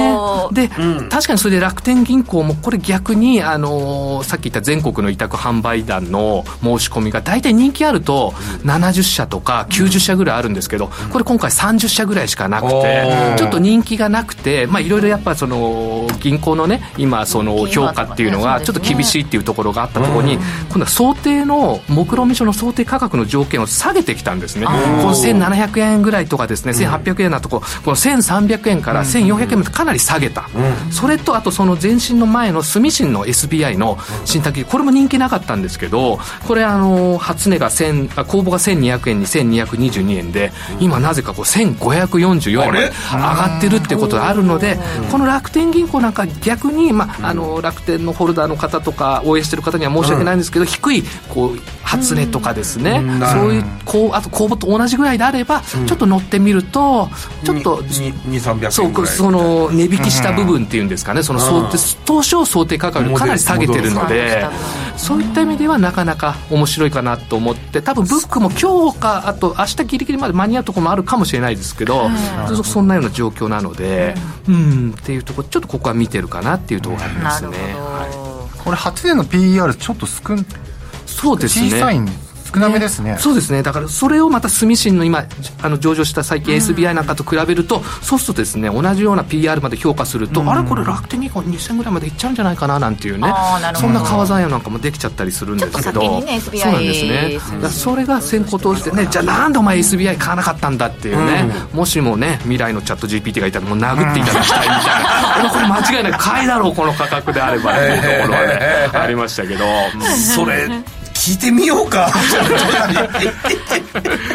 [0.52, 0.68] ね。
[0.68, 8.30] で、うん、確かにそれで楽天銀行もこれ逆に、あのー、さっき言った全国の委託販売団の申し込みが大体人気あると
[8.64, 20.34] 70社とか90社ぐらいあるんですけどこれ今回30社ぐらいしかなくてちょっと人気がなくてまあいろいろやっぱその銀行のね今その評価っていうのがちょっと厳しいっていうところがあったところに
[20.68, 24.66] 今度は想定の目論見書の想定価格の条件を下げてきたんですね。
[24.66, 30.48] この1700円ぐらいとかですね1800円なとここの1300円円から1400円までかなり下げた、
[30.90, 44.78] それとあとその前身の前の住信の SBI の信託これも人気なかったんですけどこれあの初値が1000公募が1200円に1222円で今なぜかこう1544円まで上がってるってことがあるので
[45.10, 50.97] この楽天銀行なんか逆に、まあ、あの楽天のホルダーの方とか応援してる方には申し訳ないんですけど、低い
[51.28, 57.08] こう初値とかですね、そういうこうあと公募と同じぐらいであれば、ちょっと乗ってみると
[57.44, 59.12] ちょっと2300そう円ぐらい。
[59.12, 64.46] その値引きした部分っていうんですかね、その想定当初想定価格よりかなり下げてるので、
[64.96, 72.10] そういった意味ではなかなか面白いかなと思って、多分ブックも今日か、あと明日ギリギリまで間に合うところもあるかもしれないですけど、
[72.64, 74.14] そんなような状況なので、
[74.46, 74.94] うん。
[74.98, 77.56] っていうところ、ちょっとここは見てるかなっていうところがありますね。
[78.64, 80.44] これ初年の PER ちょっと少ん
[81.20, 81.70] そうですね。
[81.70, 82.08] 小さいん
[82.52, 83.16] 少なめですね。
[83.18, 83.62] そうですね。
[83.62, 85.26] だからそれをまた住信の今
[85.62, 93.32] あの上場した最近 SBI なんかと比べると、そうするとですね同じような PR まで評価すると、あれこれ楽天銀行2000ぐらいまでいっちゃうんじゃないかななんていうね
[93.74, 109.64] そんな川残用なんかもできちゃったりするんですけどちょっと先にね SBI そうなんですねだからそれが先行投じてねじゃあなんでお前 SBI 買わなかったんだっていうね、もしもね未来のチャット GPT がいたらもう殴っていただきたいみたいな俺これ間違いない買いだろうこの価格であればっていうところはね ありましたけど。
[110.34, 110.68] それ
[111.28, 112.10] 聞いてみようか。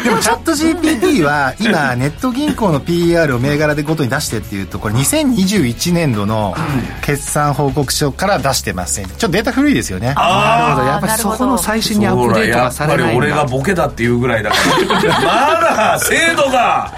[0.04, 6.54] でもチャット GPT は今ネット銀行の PER を銘柄でごとに出してっていうとこれ2021年度の
[7.02, 10.14] 決算報告書から出してませんちょっとデータ古いですよね。
[10.14, 10.86] なるほど。
[10.86, 14.56] やっぱりそこの最新にアップデートがされないやっぱり俺がボケだっていうぐらいだか
[15.04, 16.92] らまだ精度が。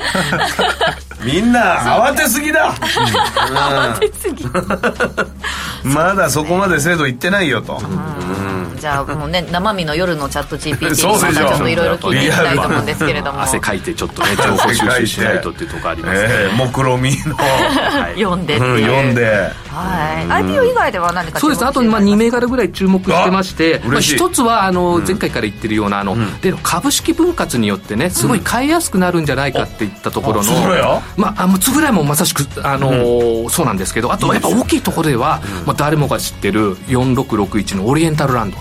[1.24, 2.74] みんな慌てすぎだ。
[2.74, 4.44] 慌てすぎ。
[5.82, 7.80] まだそこまで精度いってないよと。
[8.78, 13.42] じゃあもうね生身の夜のチャット GPT ちょっといろいろ聞いていきたいと思うんですけれども。
[13.42, 17.16] 汗かいてちょっとね情報収集しないとっていうところありますね、えー、目論見の、
[18.16, 18.64] 読んでって。
[18.66, 19.26] いう、うん、読んで。
[19.68, 20.44] はい。
[20.44, 21.64] IPO 以外では何かそうです。
[21.64, 30.52] あとまあ2銘柄ぐらい注目してましてまあ、一つはあの前回から言ってるようなあの、で株式分割によってねすごい買いやすくなるんじゃないかっていったところの、
[31.16, 38.56] まあ、あもう円谷もまさしく、あのーそうなんですけどあとやっぱ大きいところでは、まあ、誰もが知ってる4661のオリエンタルランド。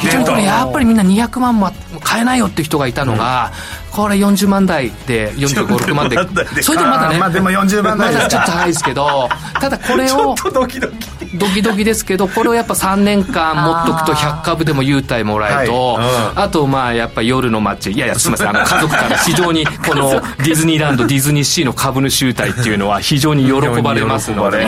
[0.00, 3.52] 非常にこれやっぱりみんな200万も買えないよっていう人がいたのが、
[3.90, 6.16] これ40万台で45万で。
[6.62, 7.18] それでまだね。
[7.18, 9.28] まあでも40万台まだちょっと高いですけど
[9.60, 17.92] ただこれをドキドキドキドキですけどこれをやっぱ3年間持っとくと100株でも優待もらえると、あとまあやっぱ夜の街。
[17.92, 18.48] いやいやすみません。
[18.48, 24.66] あの家族から非常にこの ディズニーランドディズニーシーの株主優待っていうのは非常に喜ばれますので。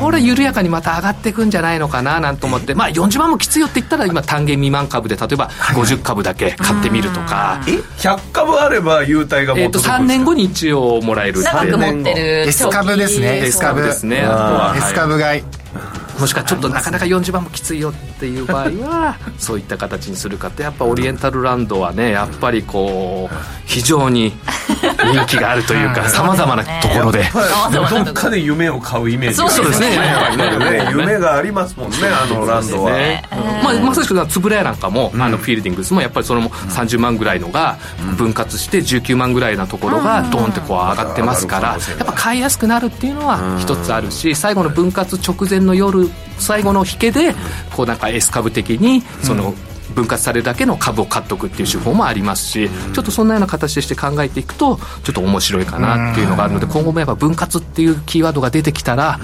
[0.00, 2.74] これ緩やかにまた上がっていくんじゃないのかななんて思って。
[2.74, 7.60] まあ40万もきついよって言ったら今単元未満株で例えば50株だけ買ってみるとか。
[7.66, 13.38] え？100株あれば優待がえっと3年後に一応もらえる長く持ってる S 株ですね。
[13.46, 14.20] S 株ですね。
[14.22, 15.42] あとは S 株買い
[16.20, 24.32] もしくはちょっとなかなか40番もきついよっていう場合は そういった形にするかってやっぱオリエンタルランドはねやっぱりこう非常に
[25.12, 27.30] 人気があるというかさまざまなところで。
[27.72, 29.36] どっかで夢を買うイメージ。
[29.36, 29.90] そうですね。
[29.90, 30.88] ね。
[30.90, 33.22] 夢がありますもんねあのランドは、ね。
[33.62, 37.78] まあ、まさしく円谷なんかも、あのフィールディングスもやっぱりそれも30万ぐらいのが
[38.16, 47.34] 分割して19万ぐらいなところがドーンってこう上がってますからやっぱ買いやすくなるっていうのは一つあるし最後の分割直前の夜最後の引けで
[47.74, 49.54] こうなんか S 株的にその、
[49.94, 59.18] 分割されるだけの株を買っとくっていう手法もありますし、ちょっとそんなような形でして考えていくとちょっと面白いかなっていうのがあるので今後もやっぱ分割っていうキーワードが出てきたら、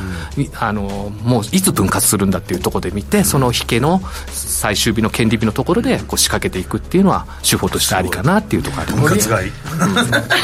[0.58, 9.02] あのもういつ分割するんだっていうところで見てその引けの最終日の権利日のところでこう仕掛けていくっていうのは手法としてありかなっていうところあります。
[9.02, 9.52] 分割買い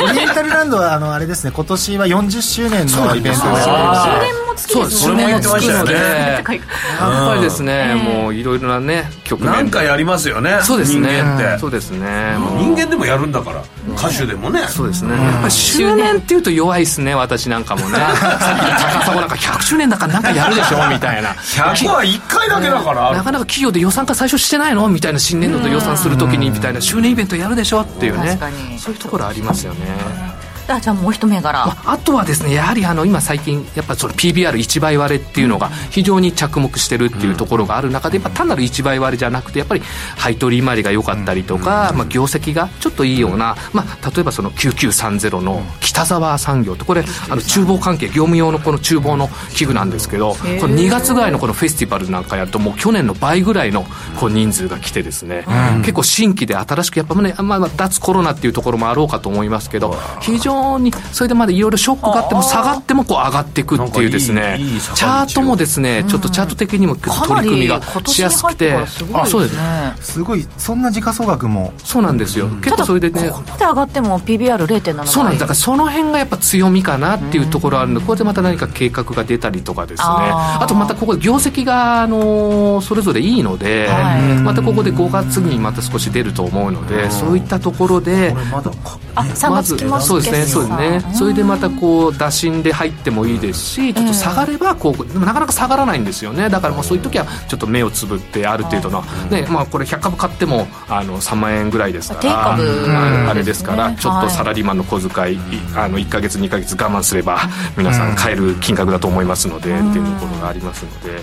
[0.03, 11.09] オリエンタルランドはあのあれですね今年は40周年のイベント周年も月そうです数年もつくのでそれも言やっぱりですね、もういろいろなね局面なんかやりますよねそうですね。
[11.09, 11.59] 人間って。
[11.59, 13.63] そうですね、人間でもやるんだから
[13.97, 14.67] 歌手でもね。
[14.69, 17.97] そうですね、やっぱり周年っていうと弱いですね私なんかもね。
[17.97, 21.31] さっきの高砂なんか100周年だからなんかやるでしょみたいな。
[21.31, 23.13] 100は1回だけだから。
[23.13, 30.32] なかなか企業で予算化最初してないのみたいな新年度で予算するときにみたいな周年イベントやるでしょっていうね確かにそういうところありますよね
[30.69, 31.67] あじゃあもう一銘柄。
[31.67, 39.83] まあ、あとはですねやはりあの今最近やっぱその PBR1 倍割れっていうのが非常に着目してるっていうところがある中でやっぱ単なる1倍割れじゃなくてやっぱり
[40.17, 53.85] 配当利回りが良かったりとか、まあ、業績がちょっといいような、まあ、例えばその9930の北沢産業ってこれあの厨房関係業務用のこの厨房の器具なんですけどこれ2月ぐらいのこのフェスティバルなんかやるともう去年の倍ぐらいの
[54.19, 55.45] こう人数が来てですね、
[55.79, 64.57] 結構新規で新しくやっぱね、まあ、まあ脱コロナっていうところもあろうかと思いますけど非常常にそれでまだいろいろショックがあっても下がってもこう上がっていくっていうですね。
[64.59, 68.73] いいいいチャートもですねちょっとチャート的にも取り組みがしやすくて。
[68.75, 68.87] あ
[69.27, 70.13] そうです。
[70.13, 71.73] すごいそんな時価総額も。
[71.85, 73.31] そうなんですよ、結構それでね。
[73.31, 75.41] ここまで上がっても PBR0.7 そうなんです。
[75.41, 80.07] だからその辺がやっぱ強みかなっていうところあるので、ここでまた何か計画が出たりとかですね。
[80.07, 84.23] あとまたここで業績が、あのーそれぞれいいので、はい。
[84.43, 88.71] またここで5月にまた少し出ると思うので、そういったところでまだ
[89.15, 91.15] あ3まず月期末そうですねそうですね。
[91.15, 96.49] それでまたこう打診で入ってもいいですしちょっと下がればこうでもなかなか下がらないんですよね。
[96.49, 105.39] だからもうそういう時はちょっと目をつぶってある程度の、ねまあ、これ100株買ってもあの3万円ぐらいですからあれですから、ねちょっとサラリーマンの小遣い、い
[105.77, 107.39] あの1か月2か月我慢すれば
[107.77, 111.21] 皆さん買える金額だと思いますので、っていうところがありますので、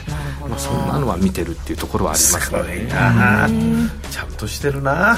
[0.48, 3.50] まあ、そんなのは見てるっていうところはありますすごいねな。
[4.10, 5.18] ちゃんとしてるな。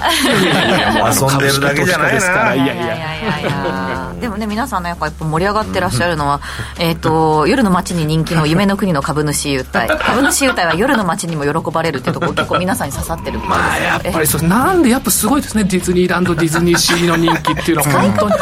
[0.94, 2.20] もうあの遊んでるだけじゃないな。
[2.20, 6.42] 株式投資家ですからいやいやいやいやでもね皆さんねやっぱやっぱ盛り上がってらっしゃるのは、
[6.80, 9.88] えっ、と夜の街に人気の夢の国の株主優待。
[10.02, 18.02] 株主優待は夜の街にも喜ばれるっていうところ結構皆さんに刺さってるみたいまあやっぱりそうなんでやっぱすごいですねディズニーランドディズニーシーの人気っていうのは。
[18.02, 18.36] 本当に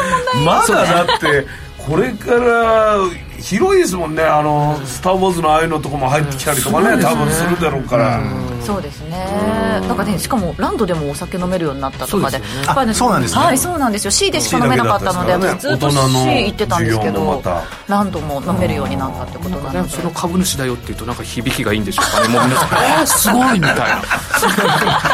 [0.44, 1.46] まだだって
[1.78, 2.96] これから
[3.40, 4.22] 広いですもんね。
[4.22, 8.20] あの「スター・ウォーズ」のああいうのとかも入ってきたりとかね多分するだろうから
[8.62, 9.80] そうですね。
[9.88, 12.38] だからねしかもランドでもお酒飲めるようになったとかで。
[12.38, 13.42] そうですやっぱりあそうなんですね。
[13.42, 14.10] はいそうなんですよ。
[14.10, 17.42] C でしか飲めなかったのですずっと C 行ってたんですけど
[17.88, 19.88] ランドも飲めるようになったってことなのでね。
[19.88, 24.02] その株主だよって言うとなんか響きがいいんでしょうかね もう皆さん「えー、すごい」みたいな。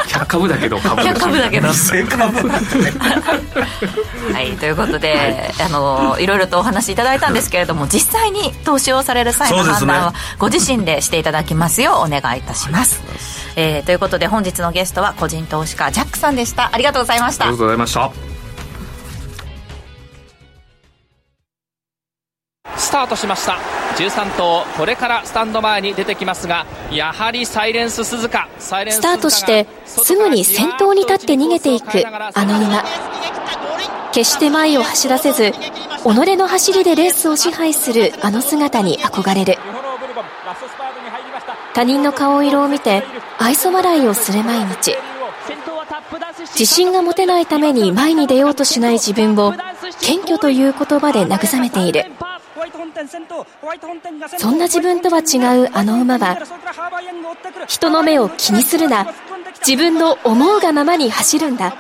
[0.07, 1.03] 100株だけど株。
[1.03, 1.69] 主100株だけど。
[4.33, 13.36] はい、ということで、あの、いろいろとお話しいただいたんですけれども、実際に投資をされる際の判断は、ご自身でしていただきますようお願いいたします。
[13.57, 16.71] えーということで、本日のゲストは、個人投資家、ジャックさんでした。
[16.73, 17.47] ありがとうございました。
[17.47, 17.59] ありが。
[17.59, 18.37] とうございました。
[22.77, 23.59] スタートしました。
[23.97, 28.49] 13頭これからスタンド前に出てきますがやはりサイレンス鈴鹿。
[28.59, 32.85] サイレンススタートしてすぐに先頭に立って逃げていくあの馬
[34.13, 39.57] 決して前を走らせず己の走りでレースを支配するあの姿に憧れる
[41.77, 43.05] 他人の顔色を見て
[43.39, 44.97] 愛想笑いをする毎日。
[46.59, 49.53] 自信が持てないために前に出ようとしない自分を
[50.01, 52.07] 謙虚という言葉で慰めている。
[54.39, 56.39] そんな自分とは違うあの馬は
[57.67, 59.13] 人の目を気にするな。
[59.67, 61.77] 自分の思うがままに走るんだ。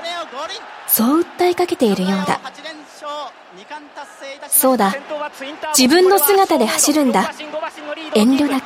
[0.87, 2.39] そう訴えかけているようだ。
[4.49, 4.95] そうだ。
[5.77, 7.33] 自分の姿で走るんだ。
[8.15, 8.65] 遠慮なく。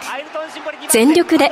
[0.88, 1.50] 全力で。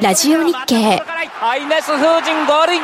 [0.00, 1.02] ラジオ日経。
[1.40, 2.82] アイネス風神合輪。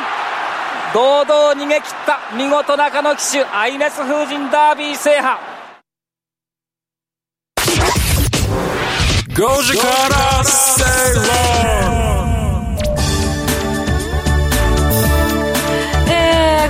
[0.93, 5.39] 堂々逃げ切った見事中野騎手アイネス風神ダービー制覇。
[9.35, 10.83] 5時から正
[11.87, 11.92] 論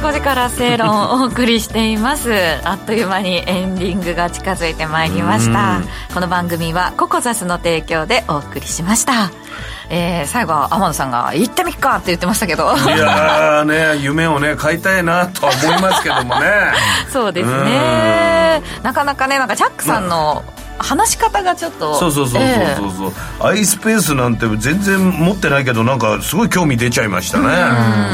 [0.03, 2.29] 5時から正論をお送りしています。
[2.65, 5.81] あっという間にエンディングが近づいてまいりました。
[6.13, 9.31] この番組はココザスの提供でお送りしました。
[9.89, 12.75] えー、最後は天野さんが「行ってみっか!」って言ってましたけど。
[12.75, 16.49] いやーね夢をね買いたいなとは思いますけどもね。
[17.09, 18.61] そうですね。
[18.83, 20.43] なかなかねなんかジャックさんの
[20.77, 22.91] 話し方がちょっとそうそうそうそうえそう。
[22.91, 23.13] そう、
[23.47, 27.47] アイスペースなんて全然持ってないけどなんかすごい興味出ちゃいましたね。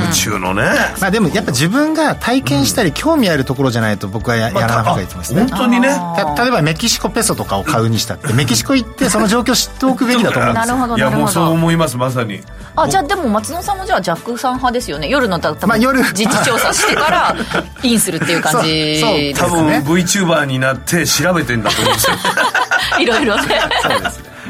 [0.09, 0.63] 宇宙のね。
[0.99, 5.41] まあでもやっぱ自分が体験したり興味あるところじゃないと僕はややらなかったりしますね。
[5.41, 5.89] 本当にね。
[5.89, 10.75] た例えばメキシコペソとかを買うにしたってメキシコ行ってその状況を知っておくべきだと思うんですよ。
[10.75, 10.97] なるほど。
[10.97, 12.41] いやもうそう思いますまさに
[12.83, 15.07] あじゃあでも松野さんもじゃあジャックさん派ですよね。
[15.09, 16.01] 夜の多分まあ夜。
[16.13, 17.35] 実地調査してから
[17.83, 19.67] インするっていう感じです多分。
[19.67, 22.17] ね VTuber になって調べてんだと思うんですよ。
[22.99, 23.59] いろいろね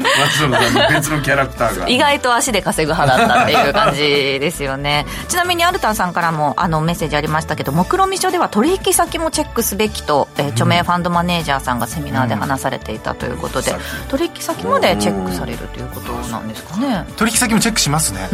[0.00, 1.88] 松野さんの別のキャラクターが。
[1.88, 4.00] 意外と足で稼ぐ派だったっていう感じ
[4.40, 5.06] ですよね。
[5.28, 13.74] ちなみにアルタンさんからもあのメッセージありましたけど目論見書では取引先もチェックすべきと、えー著名ファンドマネージャーさんがセミナーで話されていたということで、
[14.08, 17.04] 取引先までチェックされるということなんですかね。
[17.16, 18.28] 取引先もチェックしますね。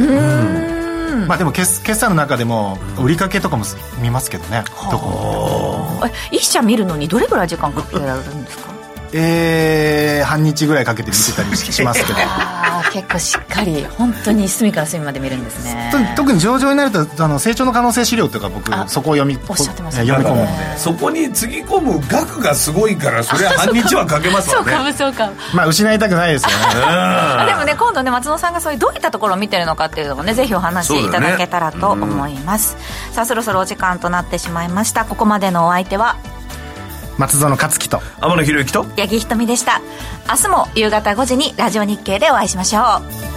[1.29, 3.65] まあでも決決算の中でも売りかけとかも
[4.01, 4.65] 見ますけどね。
[4.91, 6.03] どこも。
[6.07, 8.76] え一社見るのにどれぐらい時間かけられるんですか？
[9.13, 12.19] えー、半日ぐらいかけて見てたりしますけど。
[12.27, 15.91] ああ結構しっかり本当に隅から隅まで見るんですね。
[15.93, 20.03] と特に上場になるとあの成長の可能性資料とか僕あそこを読みおっしゃってました。
[20.03, 20.79] 読み込むんで。
[20.79, 25.33] そこにつぎ込む額がすごいからそれは半日はかけますそうわねかもそうかも。
[25.55, 26.55] まあ失いたくないですよね。
[26.87, 32.77] あ でもね今度ね松野さんがそういうどういったところを見てるのかっていうのもねぜひお話しいただけたらと思います、
[33.13, 35.05] さあそろそろお時間となってしまいました。
[35.05, 36.17] ここまでのお相手は
[37.19, 38.01] 松園克樹と。
[38.21, 38.85] 天野博之と。
[38.97, 39.81] 八木ひとみでした。
[40.29, 42.81] 明日も夕方5時にラジオ日経でお会いしましょ
[43.33, 43.36] う